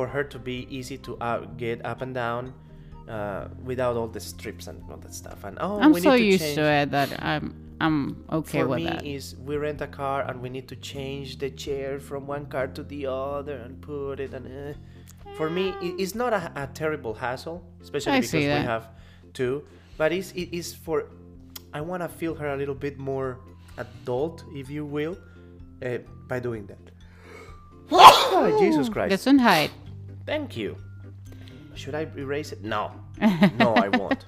For 0.00 0.06
her 0.06 0.24
to 0.24 0.38
be 0.38 0.66
easy 0.70 0.96
to 0.96 1.12
uh, 1.18 1.44
get 1.58 1.84
up 1.84 2.00
and 2.00 2.14
down 2.14 2.54
uh, 3.06 3.48
without 3.62 3.96
all 3.98 4.08
the 4.08 4.18
strips 4.32 4.66
and 4.66 4.82
all 4.90 4.96
that 4.96 5.12
stuff. 5.12 5.44
And 5.44 5.58
oh, 5.60 5.78
I'm 5.78 5.92
we 5.92 6.00
so 6.00 6.12
need 6.12 6.20
to 6.20 6.24
used 6.24 6.44
change. 6.44 6.56
to 6.56 6.64
it 6.80 6.90
that 6.92 7.22
I'm 7.22 7.44
I'm 7.84 8.24
okay 8.32 8.60
For 8.62 8.68
with 8.68 8.78
me, 8.78 8.84
that. 8.84 9.04
is 9.04 9.36
we 9.36 9.58
rent 9.58 9.82
a 9.82 9.86
car 9.86 10.22
and 10.22 10.40
we 10.40 10.48
need 10.48 10.68
to 10.68 10.76
change 10.76 11.36
the 11.36 11.50
chair 11.50 12.00
from 12.00 12.26
one 12.26 12.46
car 12.46 12.66
to 12.68 12.82
the 12.82 13.02
other 13.12 13.56
and 13.56 13.78
put 13.82 14.20
it 14.20 14.32
and. 14.32 14.46
Uh, 14.46 14.78
for 15.36 15.50
me, 15.50 15.74
it's 15.82 16.14
not 16.14 16.32
a, 16.32 16.50
a 16.56 16.66
terrible 16.72 17.12
hassle, 17.12 17.62
especially 17.82 18.12
I 18.12 18.20
because 18.20 18.32
we 18.32 18.44
have 18.72 18.88
two. 19.34 19.64
But 19.98 20.12
it's 20.12 20.32
it 20.32 20.48
is 20.56 20.72
for. 20.72 20.96
I 21.74 21.82
want 21.82 22.02
to 22.02 22.08
feel 22.08 22.34
her 22.36 22.48
a 22.48 22.56
little 22.56 22.74
bit 22.86 22.98
more 22.98 23.38
adult, 23.76 24.44
if 24.54 24.70
you 24.70 24.86
will, 24.86 25.18
uh, 25.84 25.98
by 26.26 26.40
doing 26.40 26.64
that. 26.72 26.78
oh, 27.92 28.56
Jesus 28.58 28.88
Christ! 28.88 29.12
Gesundheit. 29.12 29.70
Thank 30.30 30.56
you. 30.56 30.76
Should 31.74 31.96
I 31.96 32.06
erase 32.16 32.52
it? 32.52 32.62
No. 32.62 32.92
No, 33.58 33.74
I 33.74 33.88
won't. 33.88 34.22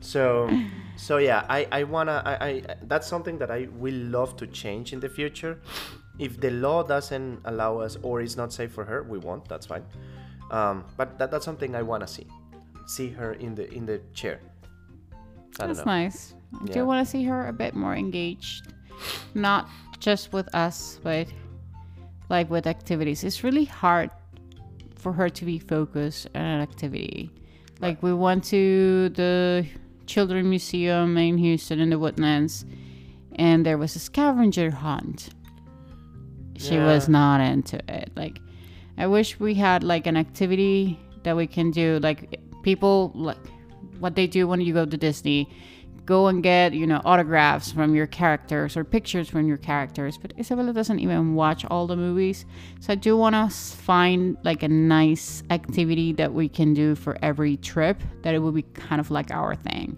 So, 0.00 0.48
so 0.96 1.16
yeah, 1.18 1.44
I, 1.48 1.66
I 1.72 1.82
wanna, 1.82 2.22
I, 2.24 2.34
I, 2.48 2.62
that's 2.82 3.08
something 3.08 3.36
that 3.38 3.50
I 3.50 3.66
will 3.82 4.00
love 4.18 4.36
to 4.36 4.46
change 4.46 4.92
in 4.92 5.00
the 5.00 5.08
future. 5.08 5.58
If 6.20 6.40
the 6.40 6.50
law 6.50 6.84
doesn't 6.84 7.40
allow 7.44 7.78
us 7.80 7.96
or 8.02 8.20
is 8.20 8.36
not 8.36 8.52
safe 8.52 8.70
for 8.70 8.84
her, 8.84 9.02
we 9.02 9.18
won't. 9.18 9.48
That's 9.48 9.66
fine. 9.66 9.84
Um, 10.52 10.84
but 10.96 11.18
that, 11.18 11.32
that's 11.32 11.44
something 11.44 11.74
I 11.74 11.82
wanna 11.82 12.06
see. 12.06 12.28
See 12.86 13.10
her 13.10 13.32
in 13.32 13.56
the 13.56 13.66
in 13.74 13.84
the 13.84 13.98
chair. 14.14 14.38
I 15.58 15.66
That's 15.66 15.78
know. 15.80 15.84
nice. 15.86 16.34
I 16.54 16.66
Yeah. 16.66 16.74
do 16.74 16.86
want 16.86 17.04
to 17.04 17.10
see 17.10 17.24
her 17.24 17.48
a 17.48 17.52
bit 17.52 17.74
more 17.74 17.96
engaged, 17.96 18.72
not 19.34 19.68
just 19.98 20.32
with 20.32 20.48
us, 20.54 21.00
but 21.02 21.26
like 22.28 22.48
with 22.48 22.66
activities. 22.68 23.24
It's 23.24 23.42
really 23.42 23.64
hard 23.64 24.10
for 24.96 25.12
her 25.12 25.28
to 25.28 25.44
be 25.44 25.58
focused 25.58 26.28
on 26.34 26.42
an 26.42 26.60
activity. 26.60 27.30
Like 27.80 28.02
we 28.02 28.12
went 28.12 28.44
to 28.44 29.10
the 29.10 29.66
Children 30.06 30.48
Museum 30.48 31.16
in 31.16 31.38
Houston 31.38 31.80
in 31.80 31.90
the 31.90 31.98
Woodlands, 31.98 32.64
and 33.36 33.66
there 33.66 33.78
was 33.78 33.96
a 33.96 33.98
scavenger 33.98 34.70
hunt. 34.70 35.30
She 36.56 36.78
was 36.78 37.08
not 37.08 37.40
into 37.40 37.76
it. 37.92 38.10
Like, 38.16 38.38
I 38.96 39.06
wish 39.06 39.38
we 39.38 39.54
had 39.54 39.84
like 39.84 40.06
an 40.06 40.16
activity 40.16 40.98
that 41.22 41.36
we 41.36 41.46
can 41.46 41.70
do. 41.70 41.98
Like 42.02 42.40
people 42.62 43.12
like 43.14 43.36
what 43.98 44.14
they 44.14 44.26
do 44.26 44.48
when 44.48 44.60
you 44.60 44.72
go 44.72 44.86
to 44.86 44.96
Disney, 44.96 45.50
go 46.06 46.28
and 46.28 46.42
get 46.42 46.72
you 46.72 46.86
know 46.86 47.02
autographs 47.04 47.72
from 47.72 47.94
your 47.94 48.06
characters 48.06 48.76
or 48.76 48.84
pictures 48.84 49.28
from 49.28 49.46
your 49.46 49.56
characters. 49.56 50.16
But 50.16 50.32
Isabella 50.38 50.72
doesn't 50.72 51.00
even 51.00 51.34
watch 51.34 51.64
all 51.66 51.86
the 51.86 51.96
movies, 51.96 52.46
so 52.80 52.92
I 52.92 52.96
do 52.96 53.16
want 53.16 53.34
to 53.34 53.54
find 53.76 54.38
like 54.44 54.62
a 54.62 54.68
nice 54.68 55.42
activity 55.50 56.12
that 56.14 56.32
we 56.32 56.48
can 56.48 56.72
do 56.72 56.94
for 56.94 57.18
every 57.20 57.56
trip. 57.58 58.00
That 58.22 58.34
it 58.34 58.38
would 58.38 58.54
be 58.54 58.62
kind 58.62 59.00
of 59.00 59.10
like 59.10 59.30
our 59.30 59.54
thing. 59.54 59.96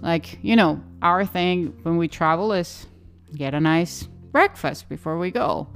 Like 0.00 0.38
you 0.42 0.54
know, 0.54 0.80
our 1.00 1.24
thing 1.24 1.78
when 1.82 1.96
we 1.96 2.06
travel 2.06 2.52
is 2.52 2.86
get 3.34 3.54
a 3.54 3.60
nice 3.60 4.04
breakfast 4.04 4.88
before 4.88 5.18
we 5.18 5.30
go, 5.30 5.68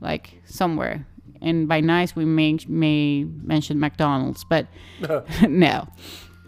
like 0.00 0.40
somewhere. 0.46 1.06
And 1.42 1.68
by 1.68 1.80
nice, 1.80 2.16
we 2.16 2.24
may 2.24 2.58
may 2.68 3.24
mention 3.24 3.78
McDonald's, 3.78 4.44
but 4.44 4.66
no. 5.48 5.88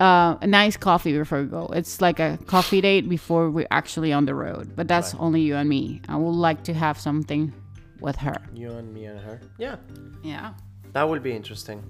Uh, 0.01 0.37
a 0.43 0.47
nice 0.47 0.77
coffee 0.77 1.17
before 1.17 1.41
we 1.43 1.47
go. 1.49 1.67
It's 1.73 2.01
like 2.03 2.21
a 2.21 2.39
coffee 2.47 2.81
date 2.83 3.09
before 3.09 3.51
we're 3.51 3.67
actually 3.71 4.13
on 4.13 4.27
the 4.27 4.35
road. 4.35 4.77
But 4.77 4.89
that's 4.89 5.15
only 5.15 5.41
you 5.41 5.57
and 5.57 5.69
me. 5.69 6.03
I 6.09 6.17
would 6.17 6.33
like 6.49 6.63
to 6.65 6.75
have 6.75 6.99
something 7.01 7.53
with 8.01 8.17
her. 8.17 8.37
You 8.55 8.73
and 8.73 8.93
me 8.93 9.07
and 9.07 9.19
her. 9.19 9.41
Yeah, 9.59 9.77
Yeah. 10.23 10.53
that 10.93 11.09
will 11.09 11.21
be 11.21 11.33
interesting. 11.33 11.83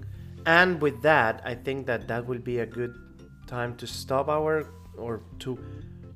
And 0.45 0.81
with 0.81 1.01
that, 1.01 1.41
I 1.43 1.53
think 1.55 1.85
that 1.87 2.07
that 2.07 2.25
will 2.25 2.39
be 2.39 2.59
a 2.59 2.65
good 2.65 2.95
time 3.45 3.75
to 3.77 3.85
stop 3.87 4.29
our 4.29 4.63
or 4.97 5.21
to 5.39 5.57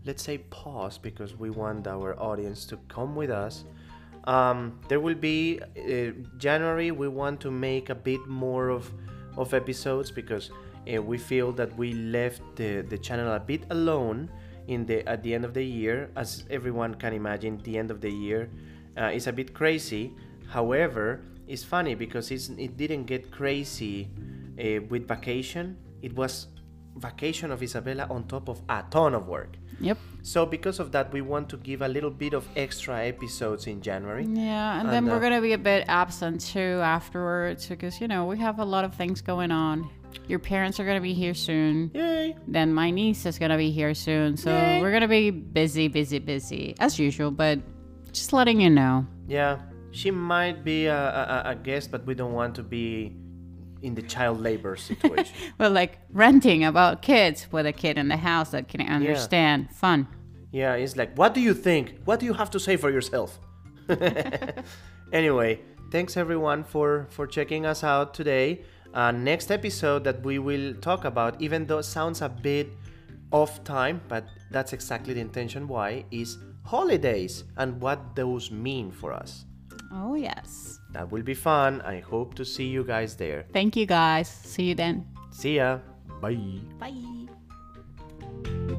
let's 0.06 0.24
say 0.24 0.38
pause 0.50 0.98
because 0.98 1.36
we 1.38 1.50
want 1.50 1.88
our 1.88 2.18
audience 2.20 2.66
to 2.66 2.78
come 2.88 3.16
with 3.16 3.30
us. 3.30 3.66
Um, 4.24 4.80
there 4.88 5.00
will 5.00 5.16
be 5.16 5.60
uh, 5.62 6.12
January. 6.38 6.92
We 6.92 7.08
want 7.10 7.42
to 7.42 7.52
make 7.52 7.90
a 7.90 7.96
bit 7.96 8.22
more 8.28 8.70
of 8.70 8.90
of 9.38 9.54
episodes 9.54 10.10
because 10.12 10.52
uh, 10.88 11.02
we 11.02 11.18
feel 11.18 11.52
that 11.54 11.76
we 11.78 11.94
left 11.94 12.42
the, 12.56 12.82
the 12.82 12.98
channel 12.98 13.34
a 13.34 13.40
bit 13.40 13.64
alone 13.70 14.30
in 14.68 14.86
the 14.86 15.08
at 15.08 15.24
the 15.24 15.34
end 15.34 15.46
of 15.46 15.54
the 15.54 15.64
year. 15.64 16.10
As 16.16 16.46
everyone 16.50 16.96
can 16.96 17.14
imagine, 17.14 17.60
the 17.64 17.78
end 17.78 17.92
of 17.92 18.02
the 18.02 18.12
year 18.12 18.50
uh, 18.98 19.12
is 19.14 19.28
a 19.28 19.34
bit 19.34 19.54
crazy. 19.54 20.14
However, 20.48 21.22
it's 21.48 21.64
funny 21.64 21.96
because 21.96 22.32
it's, 22.32 22.50
it 22.50 22.78
didn't 22.78 23.06
get 23.06 23.32
crazy 23.32 24.10
uh, 24.60 24.82
with 24.90 25.08
vacation. 25.08 25.78
It 26.02 26.16
was 26.16 26.48
vacation 26.98 27.52
of 27.52 27.64
Isabella 27.64 28.08
on 28.10 28.26
top 28.26 28.50
of 28.50 28.62
a 28.70 28.84
ton 28.90 29.14
of 29.14 29.28
work. 29.28 29.58
Yep. 29.80 29.98
So 30.22 30.46
because 30.46 30.80
of 30.80 30.92
that, 30.92 31.12
we 31.12 31.22
want 31.22 31.50
to 31.50 31.58
give 31.58 31.82
a 31.82 31.88
little 31.88 32.12
bit 32.12 32.34
of 32.34 32.48
extra 32.56 33.04
episodes 33.06 33.66
in 33.68 33.82
January. 33.82 34.26
Yeah, 34.26 34.80
and, 34.80 34.88
And, 34.88 34.94
then 34.94 35.10
uh, 35.10 35.14
we're 35.14 35.22
gonna 35.22 35.42
be 35.42 35.54
a 35.54 35.58
bit 35.58 35.86
absent 35.88 36.42
too 36.42 36.80
afterwards 36.84 37.66
because 37.68 38.00
you 38.00 38.08
know 38.08 38.26
we 38.26 38.38
have 38.38 38.60
a 38.60 38.66
lot 38.66 38.84
of 38.86 38.94
things 38.94 39.22
going 39.22 39.52
on. 39.52 39.90
Your 40.28 40.40
parents 40.40 40.80
are 40.80 40.86
gonna 40.86 41.02
be 41.02 41.14
here 41.14 41.34
soon. 41.34 41.92
Yay! 41.94 42.36
Then 42.48 42.74
my 42.74 42.90
niece 42.92 43.26
is 43.26 43.38
gonna 43.40 43.58
be 43.58 43.72
here 43.72 43.94
soon, 43.94 44.38
so 44.38 44.52
Yay. 44.52 44.82
we're 44.82 44.92
gonna 44.92 45.08
be 45.08 45.32
busy, 45.32 45.88
busy, 45.88 46.20
busy 46.20 46.76
as 46.80 46.98
usual. 47.00 47.32
But 47.32 47.60
just 48.12 48.34
letting 48.34 48.62
you 48.62 48.70
know. 48.70 49.06
Yeah, 49.28 49.60
she 49.92 50.12
might 50.12 50.64
be 50.64 50.86
a, 50.88 51.44
a, 51.46 51.52
a 51.52 51.56
guest, 51.56 51.92
but 51.92 52.06
we 52.06 52.14
don't 52.14 52.34
want 52.34 52.56
to 52.56 52.64
be 52.64 53.16
in 53.82 53.96
the 53.96 54.02
child 54.02 54.40
labor 54.40 54.76
situation. 54.90 55.34
Well, 55.58 55.72
like 55.72 56.00
renting 56.12 56.64
about 56.64 57.02
kids 57.02 57.48
with 57.52 57.66
a 57.66 57.74
kid 57.74 57.98
in 57.98 58.08
the 58.08 58.18
house 58.18 58.52
that 58.52 58.68
can 58.68 58.82
understand. 58.82 59.72
Fun. 59.74 60.08
yeah, 60.52 60.76
it's 60.76 60.96
like, 60.96 61.18
what 61.18 61.34
do 61.34 61.42
you 61.42 61.54
think? 61.54 61.96
What 62.06 62.20
do 62.20 62.26
you 62.26 62.34
have 62.34 62.52
to 62.52 62.60
say 62.60 62.78
for 62.78 62.90
yourself? 62.90 63.40
anyway, 65.14 65.60
thanks 65.92 66.18
everyone 66.18 66.64
for 66.64 67.08
for 67.10 67.28
checking 67.28 67.66
us 67.66 67.84
out 67.84 68.14
today. 68.14 68.62
Uh, 68.94 69.12
next 69.12 69.52
episode 69.52 70.04
that 70.04 70.22
we 70.24 70.40
will 70.40 70.74
talk 70.76 71.06
about, 71.06 71.42
even 71.42 71.66
though 71.66 71.80
it 71.80 71.84
sounds 71.84 72.22
a 72.22 72.30
bit 72.30 72.68
off 73.32 73.64
time, 73.64 74.02
but 74.08 74.26
that's 74.52 74.74
exactly 74.74 75.14
the 75.14 75.22
intention. 75.22 75.68
Why 75.68 76.04
is 76.12 76.38
holidays 76.64 77.46
and 77.58 77.80
what 77.80 78.16
those 78.16 78.52
mean 78.52 78.92
for 78.92 79.14
us? 79.14 79.46
Oh 79.94 80.16
yes. 80.16 80.80
That 80.92 81.10
will 81.12 81.24
be 81.24 81.34
fun. 81.34 81.82
I 81.82 82.00
hope 82.00 82.34
to 82.36 82.46
see 82.46 82.68
you 82.68 82.84
guys 82.84 83.16
there. 83.16 83.46
Thank 83.54 83.76
you 83.76 83.86
guys. 83.86 84.28
See 84.28 84.64
you 84.64 84.76
then. 84.76 85.06
See 85.32 85.56
ya. 85.56 85.80
Bye. 86.22 86.60
Bye. 86.80 88.78